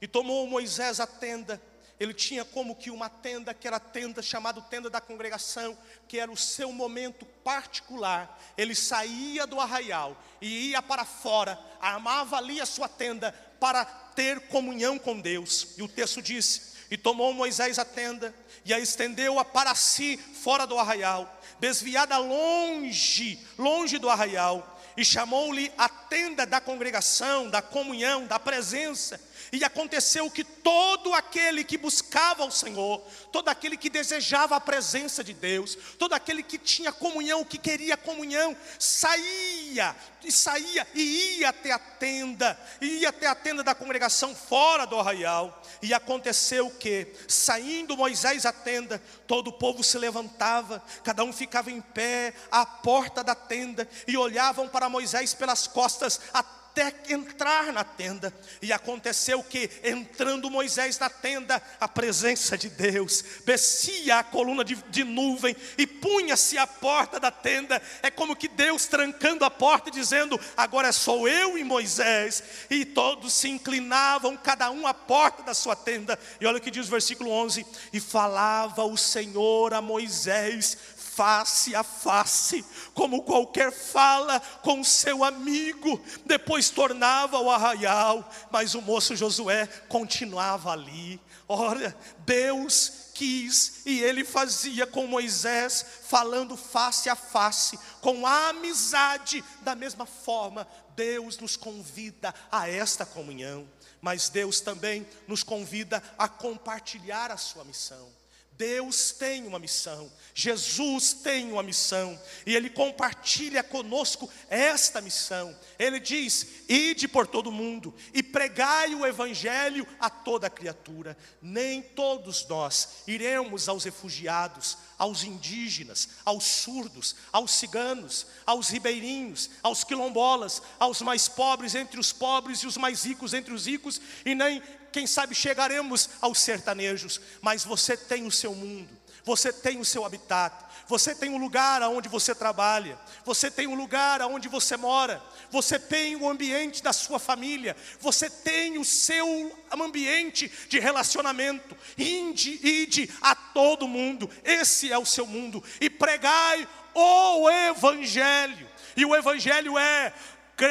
E 0.00 0.08
tomou 0.08 0.46
Moisés 0.46 0.98
a 0.98 1.06
tenda, 1.06 1.60
ele 2.00 2.14
tinha 2.14 2.46
como 2.46 2.74
que 2.74 2.90
uma 2.90 3.10
tenda, 3.10 3.52
que 3.52 3.66
era 3.66 3.76
a 3.76 3.80
tenda 3.80 4.22
chamada 4.22 4.58
tenda 4.62 4.88
da 4.88 5.02
congregação, 5.02 5.76
que 6.08 6.18
era 6.18 6.32
o 6.32 6.36
seu 6.36 6.72
momento 6.72 7.26
particular. 7.44 8.40
Ele 8.56 8.74
saía 8.74 9.46
do 9.46 9.60
arraial 9.60 10.16
e 10.40 10.70
ia 10.70 10.80
para 10.80 11.04
fora, 11.04 11.60
armava 11.78 12.38
ali 12.38 12.58
a 12.58 12.64
sua 12.64 12.88
tenda 12.88 13.32
para 13.60 13.84
ter 13.84 14.48
comunhão 14.48 14.98
com 14.98 15.20
Deus. 15.20 15.74
E 15.76 15.82
o 15.82 15.88
texto 15.88 16.22
diz: 16.22 16.76
E 16.90 16.96
tomou 16.96 17.34
Moisés 17.34 17.78
a 17.78 17.84
tenda 17.84 18.34
e 18.64 18.72
a 18.72 18.80
estendeu-a 18.80 19.44
para 19.44 19.74
si 19.74 20.16
fora 20.16 20.66
do 20.66 20.78
arraial, 20.78 21.38
desviada 21.60 22.16
longe, 22.16 23.38
longe 23.58 23.98
do 23.98 24.08
arraial, 24.08 24.80
e 24.96 25.04
chamou-lhe 25.04 25.70
a 25.76 25.86
tenda 26.10 26.44
da 26.44 26.60
congregação, 26.60 27.48
da 27.48 27.62
comunhão, 27.62 28.26
da 28.26 28.38
presença. 28.38 29.18
E 29.52 29.64
aconteceu 29.64 30.30
que 30.30 30.44
todo 30.44 31.14
aquele 31.14 31.64
que 31.64 31.78
buscava 31.78 32.44
o 32.44 32.50
Senhor, 32.50 33.00
todo 33.32 33.48
aquele 33.48 33.76
que 33.76 33.88
desejava 33.88 34.56
a 34.56 34.60
presença 34.60 35.24
de 35.24 35.32
Deus, 35.32 35.76
todo 35.98 36.12
aquele 36.12 36.42
que 36.42 36.58
tinha 36.58 36.92
comunhão, 36.92 37.44
que 37.44 37.58
queria 37.58 37.96
comunhão, 37.96 38.56
saía, 38.78 39.94
e 40.22 40.30
saía 40.30 40.86
e 40.94 41.38
ia 41.38 41.48
até 41.48 41.72
a 41.72 41.78
tenda, 41.78 42.58
ia 42.80 43.08
até 43.08 43.26
a 43.26 43.34
tenda 43.34 43.62
da 43.62 43.74
congregação 43.74 44.34
fora 44.34 44.86
do 44.86 44.98
arraial. 44.98 45.62
E 45.82 45.94
aconteceu 45.94 46.70
que, 46.70 47.08
saindo 47.26 47.96
Moisés 47.96 48.44
à 48.44 48.52
tenda, 48.52 49.02
todo 49.26 49.48
o 49.48 49.52
povo 49.52 49.82
se 49.82 49.98
levantava, 49.98 50.82
cada 51.02 51.24
um 51.24 51.32
ficava 51.32 51.70
em 51.70 51.80
pé 51.80 52.34
à 52.50 52.66
porta 52.66 53.24
da 53.24 53.34
tenda 53.34 53.88
e 54.06 54.16
olhavam 54.16 54.68
para 54.68 54.88
Moisés 54.88 55.34
pelas 55.34 55.66
costas 55.66 55.99
respostas 56.00 56.20
a 56.32 56.59
até 56.80 57.12
entrar 57.12 57.72
na 57.72 57.84
tenda. 57.84 58.32
E 58.60 58.72
aconteceu 58.72 59.42
que, 59.42 59.70
entrando 59.82 60.50
Moisés 60.50 60.98
na 60.98 61.08
tenda, 61.08 61.62
a 61.78 61.86
presença 61.86 62.56
de 62.56 62.68
Deus 62.68 63.24
descia 63.44 64.18
a 64.18 64.24
coluna 64.24 64.64
de, 64.64 64.74
de 64.74 65.04
nuvem 65.04 65.56
e 65.76 65.86
punha-se 65.86 66.58
à 66.58 66.66
porta 66.66 67.20
da 67.20 67.30
tenda. 67.30 67.80
É 68.02 68.10
como 68.10 68.36
que 68.36 68.48
Deus 68.48 68.86
trancando 68.86 69.44
a 69.44 69.50
porta 69.50 69.88
e 69.88 69.92
dizendo: 69.92 70.38
Agora 70.56 70.92
sou 70.92 71.28
eu 71.28 71.58
e 71.58 71.64
Moisés. 71.64 72.42
E 72.68 72.84
todos 72.84 73.32
se 73.34 73.48
inclinavam, 73.48 74.36
cada 74.36 74.70
um 74.70 74.86
à 74.86 74.94
porta 74.94 75.42
da 75.42 75.54
sua 75.54 75.76
tenda. 75.76 76.18
E 76.40 76.46
olha 76.46 76.58
o 76.58 76.60
que 76.60 76.70
diz 76.70 76.86
o 76.86 76.90
versículo 76.90 77.30
11: 77.30 77.66
E 77.92 78.00
falava 78.00 78.84
o 78.84 78.96
Senhor 78.96 79.74
a 79.74 79.80
Moisés 79.82 80.76
face 81.20 81.74
a 81.74 81.82
face, 81.82 82.64
como 82.94 83.22
qualquer 83.22 83.70
fala 83.70 84.40
com 84.62 84.82
seu 84.82 85.22
amigo. 85.22 86.00
Depois 86.24 86.69
tornava 86.70 87.36
ao 87.36 87.50
arraial, 87.50 88.28
mas 88.50 88.74
o 88.74 88.82
moço 88.82 89.16
Josué 89.16 89.66
continuava 89.88 90.70
ali. 90.70 91.20
Olha, 91.48 91.96
Deus 92.18 93.10
quis 93.12 93.82
e 93.84 94.00
ele 94.00 94.24
fazia 94.24 94.86
com 94.86 95.06
Moisés, 95.06 95.84
falando 96.04 96.56
face 96.56 97.08
a 97.08 97.16
face, 97.16 97.78
com 98.00 98.26
amizade, 98.26 99.44
da 99.60 99.74
mesma 99.74 100.06
forma, 100.06 100.66
Deus 100.96 101.38
nos 101.38 101.56
convida 101.56 102.34
a 102.50 102.68
esta 102.68 103.04
comunhão, 103.04 103.68
mas 104.00 104.28
Deus 104.28 104.60
também 104.60 105.06
nos 105.26 105.42
convida 105.42 106.02
a 106.16 106.28
compartilhar 106.28 107.30
a 107.30 107.36
sua 107.36 107.64
missão. 107.64 108.19
Deus 108.60 109.10
tem 109.10 109.46
uma 109.46 109.58
missão, 109.58 110.12
Jesus 110.34 111.14
tem 111.14 111.50
uma 111.50 111.62
missão, 111.62 112.20
e 112.44 112.54
Ele 112.54 112.68
compartilha 112.68 113.62
conosco 113.62 114.30
esta 114.50 115.00
missão. 115.00 115.58
Ele 115.78 115.98
diz: 115.98 116.46
Ide 116.68 117.08
por 117.08 117.26
todo 117.26 117.50
mundo 117.50 117.94
e 118.12 118.22
pregai 118.22 118.94
o 118.94 119.06
Evangelho 119.06 119.88
a 119.98 120.10
toda 120.10 120.50
criatura. 120.50 121.16
Nem 121.40 121.80
todos 121.80 122.46
nós 122.48 122.96
iremos 123.06 123.66
aos 123.66 123.84
refugiados, 123.84 124.76
aos 124.98 125.24
indígenas, 125.24 126.10
aos 126.22 126.44
surdos, 126.44 127.16
aos 127.32 127.52
ciganos, 127.52 128.26
aos 128.44 128.68
ribeirinhos, 128.68 129.48
aos 129.62 129.84
quilombolas, 129.84 130.60
aos 130.78 131.00
mais 131.00 131.30
pobres 131.30 131.74
entre 131.74 131.98
os 131.98 132.12
pobres 132.12 132.58
e 132.58 132.66
os 132.66 132.76
mais 132.76 133.04
ricos 133.04 133.32
entre 133.32 133.54
os 133.54 133.64
ricos, 133.64 133.98
e 134.22 134.34
nem 134.34 134.62
quem 134.92 135.06
sabe 135.06 135.34
chegaremos 135.34 136.10
aos 136.20 136.38
sertanejos, 136.40 137.20
mas 137.40 137.64
você 137.64 137.96
tem 137.96 138.26
o 138.26 138.30
seu 138.30 138.54
mundo, 138.54 138.88
você 139.24 139.52
tem 139.52 139.78
o 139.78 139.84
seu 139.84 140.04
habitat, 140.04 140.70
você 140.90 141.14
tem 141.14 141.30
um 141.30 141.38
lugar 141.38 141.82
aonde 141.82 142.08
você 142.08 142.34
trabalha, 142.34 142.98
você 143.24 143.48
tem 143.48 143.68
um 143.68 143.76
lugar 143.76 144.20
aonde 144.20 144.48
você 144.48 144.76
mora, 144.76 145.22
você 145.48 145.78
tem 145.78 146.16
o 146.16 146.28
ambiente 146.28 146.82
da 146.82 146.92
sua 146.92 147.20
família, 147.20 147.76
você 148.00 148.28
tem 148.28 148.76
o 148.76 148.84
seu 148.84 149.56
ambiente 149.72 150.50
de 150.68 150.80
relacionamento. 150.80 151.76
Ide, 151.96 152.58
ide 152.66 153.10
a 153.20 153.36
todo 153.36 153.86
mundo, 153.86 154.28
esse 154.42 154.90
é 154.92 154.98
o 154.98 155.06
seu 155.06 155.26
mundo, 155.26 155.62
e 155.80 155.88
pregai 155.88 156.66
o 156.92 157.48
Evangelho. 157.48 158.68
E 158.96 159.04
o 159.04 159.14
Evangelho 159.14 159.78
é 159.78 160.12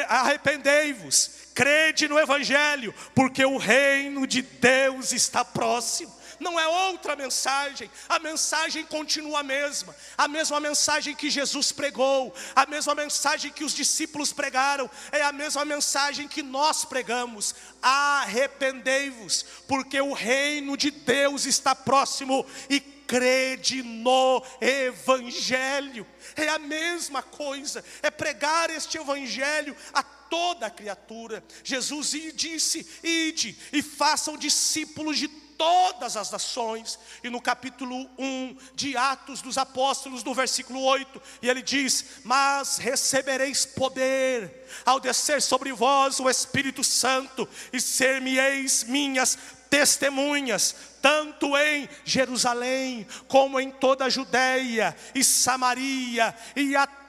arrependei-vos, 0.06 1.30
crede 1.60 2.08
no 2.08 2.18
Evangelho, 2.18 2.94
porque 3.14 3.44
o 3.44 3.58
reino 3.58 4.26
de 4.26 4.40
Deus 4.40 5.12
está 5.12 5.44
próximo. 5.44 6.10
Não 6.40 6.58
é 6.58 6.66
outra 6.66 7.14
mensagem, 7.14 7.90
a 8.08 8.18
mensagem 8.18 8.82
continua 8.86 9.40
a 9.40 9.42
mesma, 9.42 9.94
a 10.16 10.26
mesma 10.26 10.58
mensagem 10.58 11.14
que 11.14 11.28
Jesus 11.28 11.70
pregou, 11.70 12.34
a 12.56 12.64
mesma 12.64 12.94
mensagem 12.94 13.52
que 13.52 13.62
os 13.62 13.74
discípulos 13.74 14.32
pregaram, 14.32 14.90
é 15.12 15.20
a 15.20 15.32
mesma 15.32 15.62
mensagem 15.66 16.26
que 16.26 16.42
nós 16.42 16.86
pregamos: 16.86 17.54
arrependei-vos, 17.82 19.44
porque 19.68 20.00
o 20.00 20.14
reino 20.14 20.78
de 20.78 20.90
Deus 20.90 21.44
está 21.44 21.74
próximo 21.74 22.46
e 22.70 22.80
crede 22.80 23.82
no 23.82 24.42
Evangelho. 24.62 26.06
É 26.34 26.48
a 26.48 26.58
mesma 26.58 27.22
coisa, 27.22 27.84
é 28.02 28.10
pregar 28.10 28.70
este 28.70 28.96
Evangelho 28.96 29.76
a 29.92 30.02
toda 30.30 30.70
criatura. 30.70 31.44
Jesus 31.62 32.12
disse: 32.34 32.86
Ide 33.02 33.58
e 33.72 33.82
façam 33.82 34.36
discípulos 34.36 35.18
de 35.18 35.28
todas 35.28 36.16
as 36.16 36.30
nações. 36.30 36.98
E 37.22 37.28
no 37.28 37.38
capítulo 37.38 38.08
1 38.18 38.56
de 38.74 38.96
Atos 38.96 39.42
dos 39.42 39.58
Apóstolos, 39.58 40.24
no 40.24 40.32
versículo 40.32 40.82
8, 40.82 41.20
e 41.42 41.50
ele 41.50 41.60
diz: 41.60 42.22
Mas 42.24 42.78
recebereis 42.78 43.66
poder 43.66 44.66
ao 44.86 44.98
descer 44.98 45.42
sobre 45.42 45.70
vós 45.72 46.18
o 46.18 46.30
Espírito 46.30 46.82
Santo, 46.82 47.46
e 47.70 47.78
ser-me-eis 47.78 48.84
minhas 48.84 49.36
testemunhas, 49.68 50.74
tanto 51.02 51.56
em 51.56 51.88
Jerusalém, 52.04 53.06
como 53.28 53.60
em 53.60 53.70
toda 53.70 54.06
a 54.06 54.10
Judéia 54.10 54.96
e 55.14 55.22
Samaria 55.22 56.34
e 56.56 56.74
até 56.74 56.99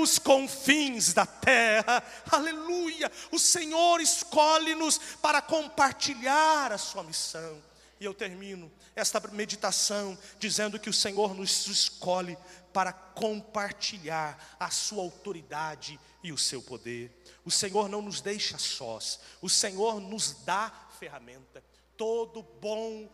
os 0.00 0.18
confins 0.18 1.12
da 1.12 1.26
terra. 1.26 2.02
Aleluia! 2.30 3.10
O 3.30 3.38
Senhor 3.38 4.00
escolhe-nos 4.00 4.98
para 5.20 5.42
compartilhar 5.42 6.72
a 6.72 6.78
sua 6.78 7.02
missão. 7.02 7.62
E 7.98 8.04
eu 8.04 8.14
termino 8.14 8.72
esta 8.96 9.20
meditação 9.32 10.16
dizendo 10.38 10.78
que 10.78 10.88
o 10.88 10.92
Senhor 10.92 11.34
nos 11.34 11.66
escolhe 11.66 12.36
para 12.72 12.92
compartilhar 12.92 14.56
a 14.58 14.70
sua 14.70 15.02
autoridade 15.02 16.00
e 16.22 16.32
o 16.32 16.38
seu 16.38 16.62
poder. 16.62 17.14
O 17.44 17.50
Senhor 17.50 17.88
não 17.88 18.00
nos 18.00 18.20
deixa 18.20 18.56
sós, 18.58 19.20
o 19.42 19.48
Senhor 19.48 20.00
nos 20.00 20.32
dá 20.44 20.72
ferramenta. 20.98 21.62
Todo 21.96 22.42
bom 22.42 23.10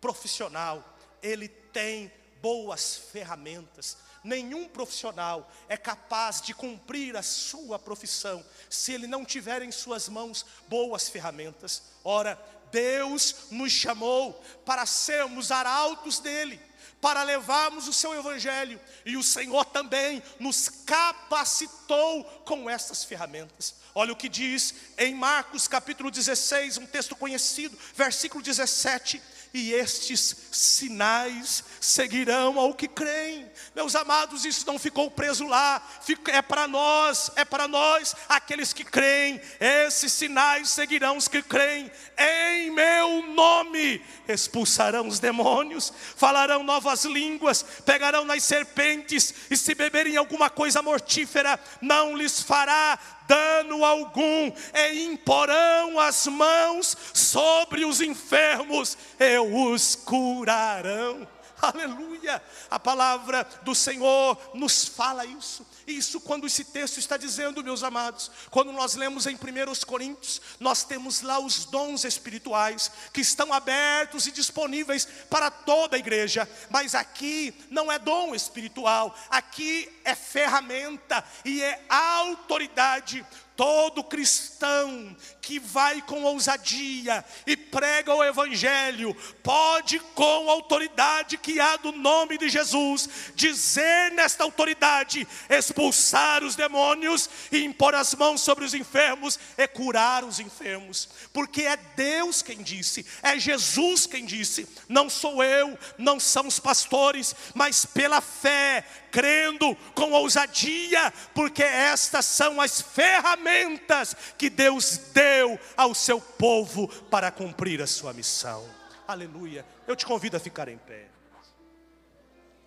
profissional, 0.00 0.96
ele 1.22 1.48
tem 1.48 2.10
boas 2.40 2.96
ferramentas. 2.96 3.98
Nenhum 4.22 4.68
profissional 4.68 5.50
é 5.68 5.76
capaz 5.76 6.40
de 6.40 6.52
cumprir 6.52 7.16
a 7.16 7.22
sua 7.22 7.78
profissão 7.78 8.44
se 8.68 8.92
ele 8.92 9.06
não 9.06 9.24
tiver 9.24 9.62
em 9.62 9.72
suas 9.72 10.08
mãos 10.08 10.44
boas 10.68 11.08
ferramentas. 11.08 11.82
Ora, 12.04 12.38
Deus 12.70 13.46
nos 13.50 13.72
chamou 13.72 14.32
para 14.64 14.86
sermos 14.86 15.50
arautos 15.50 16.18
dele 16.18 16.60
para 17.00 17.22
levarmos 17.22 17.88
o 17.88 17.92
seu 17.92 18.14
evangelho, 18.14 18.78
e 19.06 19.16
o 19.16 19.22
Senhor 19.22 19.64
também 19.64 20.22
nos 20.38 20.68
capacitou 20.68 22.24
com 22.44 22.68
essas 22.68 23.02
ferramentas. 23.02 23.74
Olha 23.94 24.12
o 24.12 24.16
que 24.16 24.28
diz 24.28 24.74
em 24.98 25.14
Marcos 25.14 25.66
capítulo 25.66 26.10
16, 26.10 26.76
um 26.76 26.86
texto 26.86 27.16
conhecido, 27.16 27.76
versículo 27.94 28.42
17, 28.42 29.20
e 29.52 29.72
estes 29.72 30.36
sinais 30.52 31.64
seguirão 31.80 32.58
ao 32.58 32.74
que 32.74 32.86
creem. 32.86 33.50
Meus 33.74 33.96
amados, 33.96 34.44
isso 34.44 34.66
não 34.66 34.78
ficou 34.78 35.10
preso 35.10 35.46
lá, 35.46 35.82
é 36.28 36.42
para 36.42 36.68
nós, 36.68 37.30
é 37.34 37.44
para 37.44 37.66
nós, 37.66 38.14
aqueles 38.28 38.72
que 38.72 38.84
creem. 38.84 39.40
Esses 39.58 40.12
sinais 40.12 40.70
seguirão 40.70 41.16
os 41.16 41.26
que 41.26 41.42
creem. 41.42 41.90
Em 42.16 42.70
meu 42.70 43.22
nome 43.34 44.04
expulsarão 44.28 45.08
os 45.08 45.18
demônios, 45.18 45.92
falarão 46.16 46.62
novas 46.62 47.04
línguas, 47.04 47.64
pegarão 47.84 48.24
nas 48.24 48.44
serpentes, 48.44 49.34
e 49.50 49.56
se 49.56 49.74
beberem 49.74 50.16
alguma 50.16 50.48
coisa 50.48 50.82
mortífera, 50.82 51.58
não 51.80 52.16
lhes 52.16 52.40
fará 52.40 52.98
dano 53.30 53.84
algum, 53.84 54.52
e 54.74 55.04
imporão 55.04 56.00
as 56.00 56.26
mãos 56.26 56.96
sobre 57.14 57.84
os 57.84 58.00
enfermos, 58.00 58.98
e 59.20 59.38
os 59.38 59.94
curarão. 59.94 61.28
Aleluia! 61.62 62.42
A 62.68 62.80
palavra 62.80 63.46
do 63.62 63.72
Senhor 63.72 64.36
nos 64.52 64.84
fala 64.84 65.24
isso. 65.24 65.64
Isso 65.86 66.20
quando 66.20 66.46
esse 66.46 66.64
texto 66.64 66.98
está 66.98 67.16
dizendo, 67.16 67.64
meus 67.64 67.82
amados, 67.82 68.30
quando 68.50 68.72
nós 68.72 68.94
lemos 68.94 69.26
em 69.26 69.34
1 69.34 69.38
Coríntios, 69.86 70.40
nós 70.58 70.84
temos 70.84 71.22
lá 71.22 71.38
os 71.38 71.64
dons 71.64 72.04
espirituais 72.04 72.90
que 73.12 73.20
estão 73.20 73.52
abertos 73.52 74.26
e 74.26 74.32
disponíveis 74.32 75.06
para 75.28 75.50
toda 75.50 75.96
a 75.96 75.98
igreja, 75.98 76.48
mas 76.68 76.94
aqui 76.94 77.54
não 77.70 77.90
é 77.90 77.98
dom 77.98 78.34
espiritual, 78.34 79.14
aqui 79.28 79.90
é 80.04 80.14
ferramenta 80.14 81.24
e 81.44 81.62
é 81.62 81.84
autoridade. 81.88 83.24
Todo 83.56 84.02
cristão 84.02 85.14
que 85.50 85.58
vai 85.58 86.00
com 86.00 86.22
ousadia 86.22 87.24
e 87.44 87.56
prega 87.56 88.14
o 88.14 88.22
Evangelho, 88.22 89.12
pode, 89.42 89.98
com 90.14 90.48
a 90.48 90.52
autoridade 90.52 91.36
que 91.36 91.58
há 91.58 91.76
do 91.76 91.90
nome 91.90 92.38
de 92.38 92.48
Jesus, 92.48 93.08
dizer 93.34 94.12
nesta 94.12 94.44
autoridade: 94.44 95.26
expulsar 95.48 96.44
os 96.44 96.54
demônios 96.54 97.28
e 97.50 97.64
impor 97.64 97.96
as 97.96 98.14
mãos 98.14 98.42
sobre 98.42 98.64
os 98.64 98.74
enfermos 98.74 99.40
e 99.58 99.66
curar 99.66 100.22
os 100.22 100.38
enfermos, 100.38 101.08
porque 101.32 101.62
é 101.62 101.76
Deus 101.96 102.42
quem 102.42 102.62
disse, 102.62 103.04
é 103.20 103.36
Jesus 103.36 104.06
quem 104.06 104.24
disse, 104.24 104.68
não 104.88 105.10
sou 105.10 105.42
eu, 105.42 105.76
não 105.98 106.20
são 106.20 106.46
os 106.46 106.60
pastores, 106.60 107.34
mas 107.56 107.84
pela 107.84 108.20
fé 108.20 108.86
crendo 109.10 109.74
com 109.96 110.12
ousadia, 110.12 111.12
porque 111.34 111.64
estas 111.64 112.24
são 112.26 112.60
as 112.60 112.80
ferramentas 112.80 114.14
que 114.38 114.48
Deus 114.48 114.96
deu 115.12 115.39
ao 115.76 115.94
seu 115.94 116.20
povo 116.20 116.88
para 117.04 117.30
cumprir 117.30 117.80
a 117.80 117.86
sua 117.86 118.12
missão. 118.12 118.68
Aleluia. 119.06 119.64
Eu 119.86 119.96
te 119.96 120.06
convido 120.06 120.36
a 120.36 120.40
ficar 120.40 120.68
em 120.68 120.78
pé. 120.78 121.08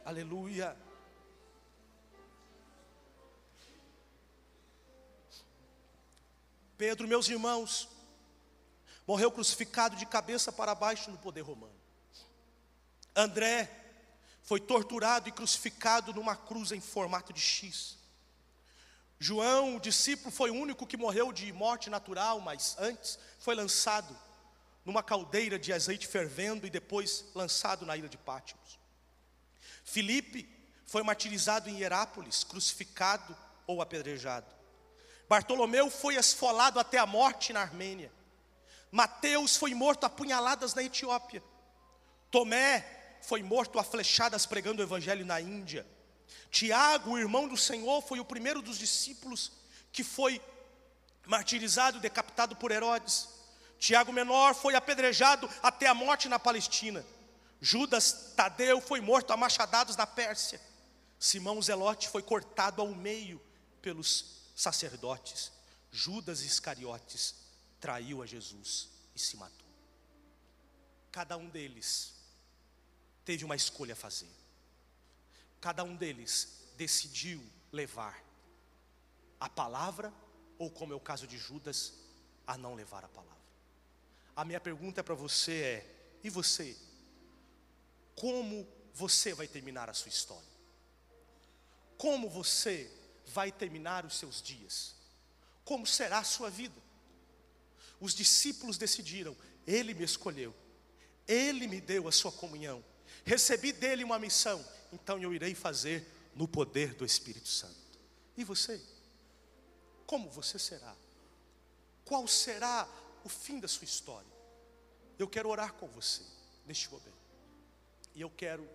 Aleluia. 0.06 0.76
Pedro, 6.78 7.08
meus 7.08 7.30
irmãos, 7.30 7.88
morreu 9.08 9.32
crucificado 9.32 9.96
de 9.96 10.06
cabeça 10.06 10.52
para 10.52 10.76
baixo 10.76 11.10
no 11.12 11.18
poder 11.18 11.42
romano. 11.42 11.74
André 13.16 13.70
foi 14.42 14.60
torturado 14.60 15.30
e 15.30 15.32
crucificado 15.32 16.14
numa 16.14 16.36
cruz 16.36 16.72
em 16.72 16.82
formato 16.82 17.32
de 17.32 17.40
X. 17.40 17.98
João, 19.20 19.78
o 19.78 19.80
discípulo, 19.80 20.32
foi 20.32 20.50
o 20.50 20.56
único 20.56 20.86
que 20.86 20.98
morreu 20.98 21.32
de 21.32 21.52
morte 21.54 21.90
natural, 21.90 22.40
mas 22.40 22.76
antes 22.80 23.18
foi 23.40 23.56
lançado 23.56 24.18
numa 24.86 25.02
caldeira 25.02 25.58
de 25.58 25.72
azeite 25.72 26.08
fervendo 26.08 26.68
e 26.68 26.70
depois 26.70 27.26
lançado 27.34 27.86
na 27.86 27.96
ilha 27.96 28.10
de 28.10 28.18
Pátimos. 28.18 28.80
Filipe 29.84 30.50
foi 30.86 31.04
martirizado 31.04 31.70
em 31.70 31.80
Hierápolis, 31.80 32.44
crucificado 32.44 33.36
ou 33.66 33.82
apedrejado. 33.82 34.54
Bartolomeu 35.28 35.90
foi 35.90 36.16
esfolado 36.16 36.80
até 36.80 36.98
a 36.98 37.06
morte 37.06 37.54
na 37.54 37.62
Armênia. 37.62 38.12
Mateus 38.92 39.56
foi 39.56 39.74
morto 39.74 40.06
a 40.06 40.10
punhaladas 40.10 40.74
na 40.74 40.84
Etiópia. 40.84 41.42
Tomé 42.30 43.18
foi 43.22 43.42
morto 43.42 43.80
a 43.80 43.84
flechadas 43.84 44.46
pregando 44.46 44.82
o 44.82 44.86
evangelho 44.86 45.26
na 45.26 45.40
Índia. 45.40 45.88
Tiago, 46.52 47.12
o 47.12 47.18
irmão 47.18 47.48
do 47.48 47.58
Senhor, 47.58 48.02
foi 48.02 48.20
o 48.20 48.26
primeiro 48.26 48.62
dos 48.62 48.78
discípulos 48.78 49.52
que 49.92 50.04
foi 50.04 50.42
martirizado, 51.26 52.00
decapitado 52.00 52.56
por 52.56 52.72
Herodes. 52.72 53.28
Tiago 53.80 54.14
menor 54.14 54.54
foi 54.54 54.76
apedrejado 54.76 55.50
até 55.62 55.88
a 55.88 55.94
morte 55.94 56.30
na 56.30 56.40
Palestina. 56.40 57.06
Judas 57.60 58.34
Tadeu 58.36 58.82
foi 58.82 59.02
morto 59.02 59.32
a 59.32 59.38
machadados 59.38 59.96
na 59.96 60.06
Pérsia. 60.06 60.62
Simão 61.20 61.62
Zelote 61.62 62.10
foi 62.10 62.22
cortado 62.22 62.82
ao 62.82 62.90
meio 62.90 63.42
pelos 63.82 64.42
sacerdotes. 64.56 65.52
Judas 65.92 66.42
Iscariotes 66.42 67.36
traiu 67.80 68.22
a 68.22 68.26
Jesus 68.26 68.90
e 69.16 69.20
se 69.20 69.38
matou. 69.38 69.68
Cada 71.12 71.38
um 71.38 71.48
deles 71.48 72.14
teve 73.24 73.46
uma 73.46 73.56
escolha 73.56 73.94
a 73.94 73.96
fazer. 73.96 74.43
Cada 75.64 75.82
um 75.82 75.96
deles 75.96 76.50
decidiu 76.76 77.42
levar 77.72 78.22
a 79.40 79.48
palavra, 79.48 80.14
ou 80.60 80.70
como 80.70 80.92
é 80.92 80.96
o 80.96 81.00
caso 81.00 81.26
de 81.26 81.38
Judas, 81.38 81.94
a 82.46 82.58
não 82.58 82.76
levar 82.76 83.06
a 83.06 83.08
palavra. 83.08 83.42
A 84.36 84.44
minha 84.44 84.60
pergunta 84.60 85.02
para 85.02 85.16
você 85.16 85.54
é: 85.54 86.18
e 86.22 86.30
você? 86.30 86.76
Como 88.14 88.68
você 88.94 89.34
vai 89.34 89.48
terminar 89.48 89.90
a 89.90 89.94
sua 89.94 90.10
história? 90.10 90.50
Como 91.98 92.30
você 92.30 92.92
vai 93.28 93.50
terminar 93.50 94.06
os 94.06 94.18
seus 94.20 94.42
dias? 94.42 94.94
Como 95.64 95.88
será 95.88 96.18
a 96.18 96.26
sua 96.26 96.50
vida? 96.50 96.82
Os 98.02 98.14
discípulos 98.14 98.78
decidiram, 98.78 99.34
ele 99.66 99.94
me 99.94 100.04
escolheu, 100.04 100.54
ele 101.26 101.70
me 101.70 101.80
deu 101.80 102.06
a 102.06 102.12
sua 102.12 102.34
comunhão, 102.34 102.84
Recebi 103.26 103.72
dele 103.72 104.04
uma 104.04 104.20
missão, 104.20 104.64
então 104.94 105.20
eu 105.20 105.34
irei 105.34 105.56
fazer 105.56 106.08
no 106.36 106.48
poder 106.48 106.94
do 106.94 107.06
Espírito 107.06 107.48
Santo. 107.48 107.76
E 108.38 108.44
você? 108.44 108.82
Como 110.06 110.30
você 110.30 110.60
será? 110.60 110.96
Qual 112.06 112.28
será 112.28 112.88
o 113.24 113.30
fim 113.30 113.60
da 113.60 113.68
sua 113.68 113.86
história? 113.86 114.32
Eu 115.18 115.28
quero 115.28 115.50
orar 115.50 115.74
com 115.74 115.88
você 115.88 116.22
neste 116.66 116.90
momento. 116.92 117.14
E 118.16 118.22
eu 118.22 118.30
quero 118.30 118.68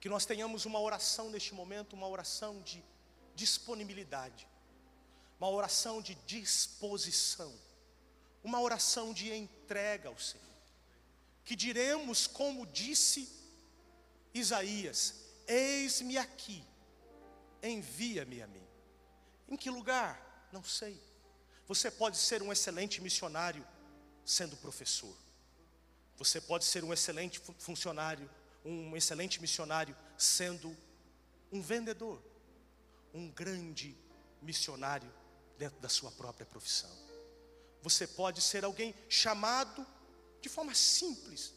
que 0.00 0.08
nós 0.08 0.24
tenhamos 0.24 0.64
uma 0.64 0.80
oração 0.80 1.30
neste 1.30 1.54
momento, 1.54 1.92
uma 1.94 2.08
oração 2.08 2.60
de 2.62 2.82
disponibilidade, 3.34 4.48
uma 5.38 5.48
oração 5.48 6.00
de 6.00 6.14
disposição, 6.26 7.52
uma 8.42 8.60
oração 8.60 9.12
de 9.12 9.32
entrega 9.32 10.08
ao 10.08 10.18
Senhor. 10.18 10.46
Que 11.44 11.54
diremos 11.54 12.26
como 12.26 12.66
disse 12.66 13.39
Isaías: 14.34 15.14
Eis-me 15.46 16.16
aqui, 16.16 16.64
envia-me 17.62 18.42
a 18.42 18.46
mim. 18.46 18.66
Em 19.48 19.56
que 19.56 19.70
lugar? 19.70 20.48
Não 20.52 20.62
sei. 20.62 21.00
Você 21.66 21.90
pode 21.90 22.16
ser 22.16 22.42
um 22.42 22.52
excelente 22.52 23.00
missionário 23.00 23.66
sendo 24.24 24.56
professor. 24.56 25.16
Você 26.16 26.40
pode 26.40 26.64
ser 26.64 26.84
um 26.84 26.92
excelente 26.92 27.40
funcionário, 27.58 28.28
um 28.64 28.96
excelente 28.96 29.40
missionário 29.40 29.96
sendo 30.18 30.76
um 31.50 31.62
vendedor, 31.62 32.22
um 33.14 33.30
grande 33.30 33.96
missionário 34.42 35.12
dentro 35.58 35.80
da 35.80 35.88
sua 35.88 36.10
própria 36.10 36.46
profissão. 36.46 36.90
Você 37.82 38.06
pode 38.06 38.40
ser 38.40 38.64
alguém 38.64 38.94
chamado 39.08 39.86
de 40.40 40.48
forma 40.48 40.74
simples 40.74 41.54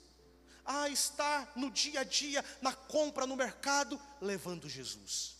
a 0.66 0.90
estar 0.90 1.52
no 1.56 1.70
dia 1.70 2.02
a 2.02 2.04
dia, 2.04 2.44
na 2.62 2.74
compra 2.74 3.28
no 3.28 3.36
mercado, 3.36 4.00
levando 4.22 4.70
Jesus. 4.70 5.36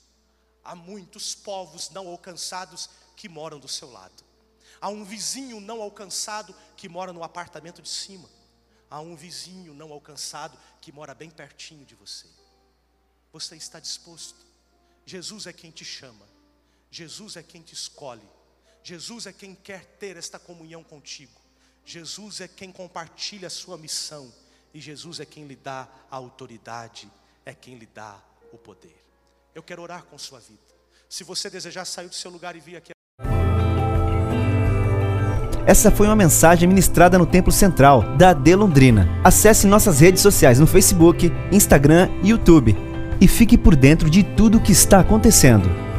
Há 0.64 0.76
muitos 0.76 1.36
povos 1.36 1.90
não 1.90 2.08
alcançados 2.08 2.90
que 3.16 3.28
moram 3.28 3.60
do 3.60 3.68
seu 3.68 3.92
lado. 3.92 4.24
Há 4.80 4.90
um 4.90 5.04
vizinho 5.04 5.60
não 5.60 5.82
alcançado 5.82 6.56
que 6.76 6.90
mora 6.90 7.14
no 7.14 7.24
apartamento 7.24 7.82
de 7.82 7.90
cima. 7.90 8.30
Há 8.90 9.00
um 9.00 9.16
vizinho 9.16 9.74
não 9.74 9.92
alcançado 9.92 10.58
que 10.82 10.92
mora 10.92 11.16
bem 11.16 11.30
pertinho 11.30 11.86
de 11.86 11.96
você. 11.96 12.28
Você 13.32 13.56
está 13.56 13.80
disposto? 13.80 14.46
Jesus 15.06 15.48
é 15.48 15.54
quem 15.54 15.72
te 15.72 15.84
chama. 15.84 16.28
Jesus 16.92 17.36
é 17.36 17.44
quem 17.44 17.62
te 17.62 17.74
escolhe. 17.74 18.28
Jesus 18.84 19.26
é 19.26 19.34
quem 19.34 19.56
quer 19.56 19.86
ter 19.98 20.18
esta 20.18 20.38
comunhão 20.38 20.84
contigo. 20.84 21.42
Jesus 21.86 22.42
é 22.42 22.48
quem 22.48 22.72
compartilha 22.72 23.48
a 23.48 23.52
sua 23.52 23.78
missão. 23.78 24.34
E 24.74 24.82
Jesus 24.82 25.20
é 25.20 25.26
quem 25.26 25.46
lhe 25.46 25.56
dá 25.56 25.88
a 26.10 26.16
autoridade, 26.16 27.08
é 27.46 27.54
quem 27.54 27.76
lhe 27.76 27.88
dá 27.94 28.16
o 28.52 28.58
poder. 28.58 28.96
Eu 29.54 29.62
quero 29.62 29.84
orar 29.84 30.04
com 30.06 30.18
sua 30.18 30.40
vida. 30.40 30.60
Se 31.08 31.24
você 31.24 31.48
desejar 31.48 31.86
sair 31.86 32.08
do 32.08 32.16
seu 32.16 32.32
lugar 32.32 32.56
e 32.56 32.60
vir 32.60 32.78
aqui. 32.78 32.92
Essa 35.68 35.92
foi 35.92 36.08
uma 36.08 36.16
mensagem 36.16 36.68
ministrada 36.68 37.20
no 37.20 37.26
Templo 37.26 37.52
Central 37.52 38.18
da 38.18 38.32
AD 38.32 38.56
Londrina. 38.56 39.08
Acesse 39.24 39.68
nossas 39.68 40.00
redes 40.00 40.22
sociais 40.24 40.60
no 40.60 40.66
Facebook, 40.66 41.32
Instagram 41.52 42.10
e 42.24 42.30
YouTube 42.30 42.76
e 43.22 43.28
fique 43.28 43.58
por 43.58 43.76
dentro 43.76 44.10
de 44.10 44.24
tudo 44.24 44.58
o 44.58 44.62
que 44.62 44.72
está 44.72 45.00
acontecendo. 45.00 45.93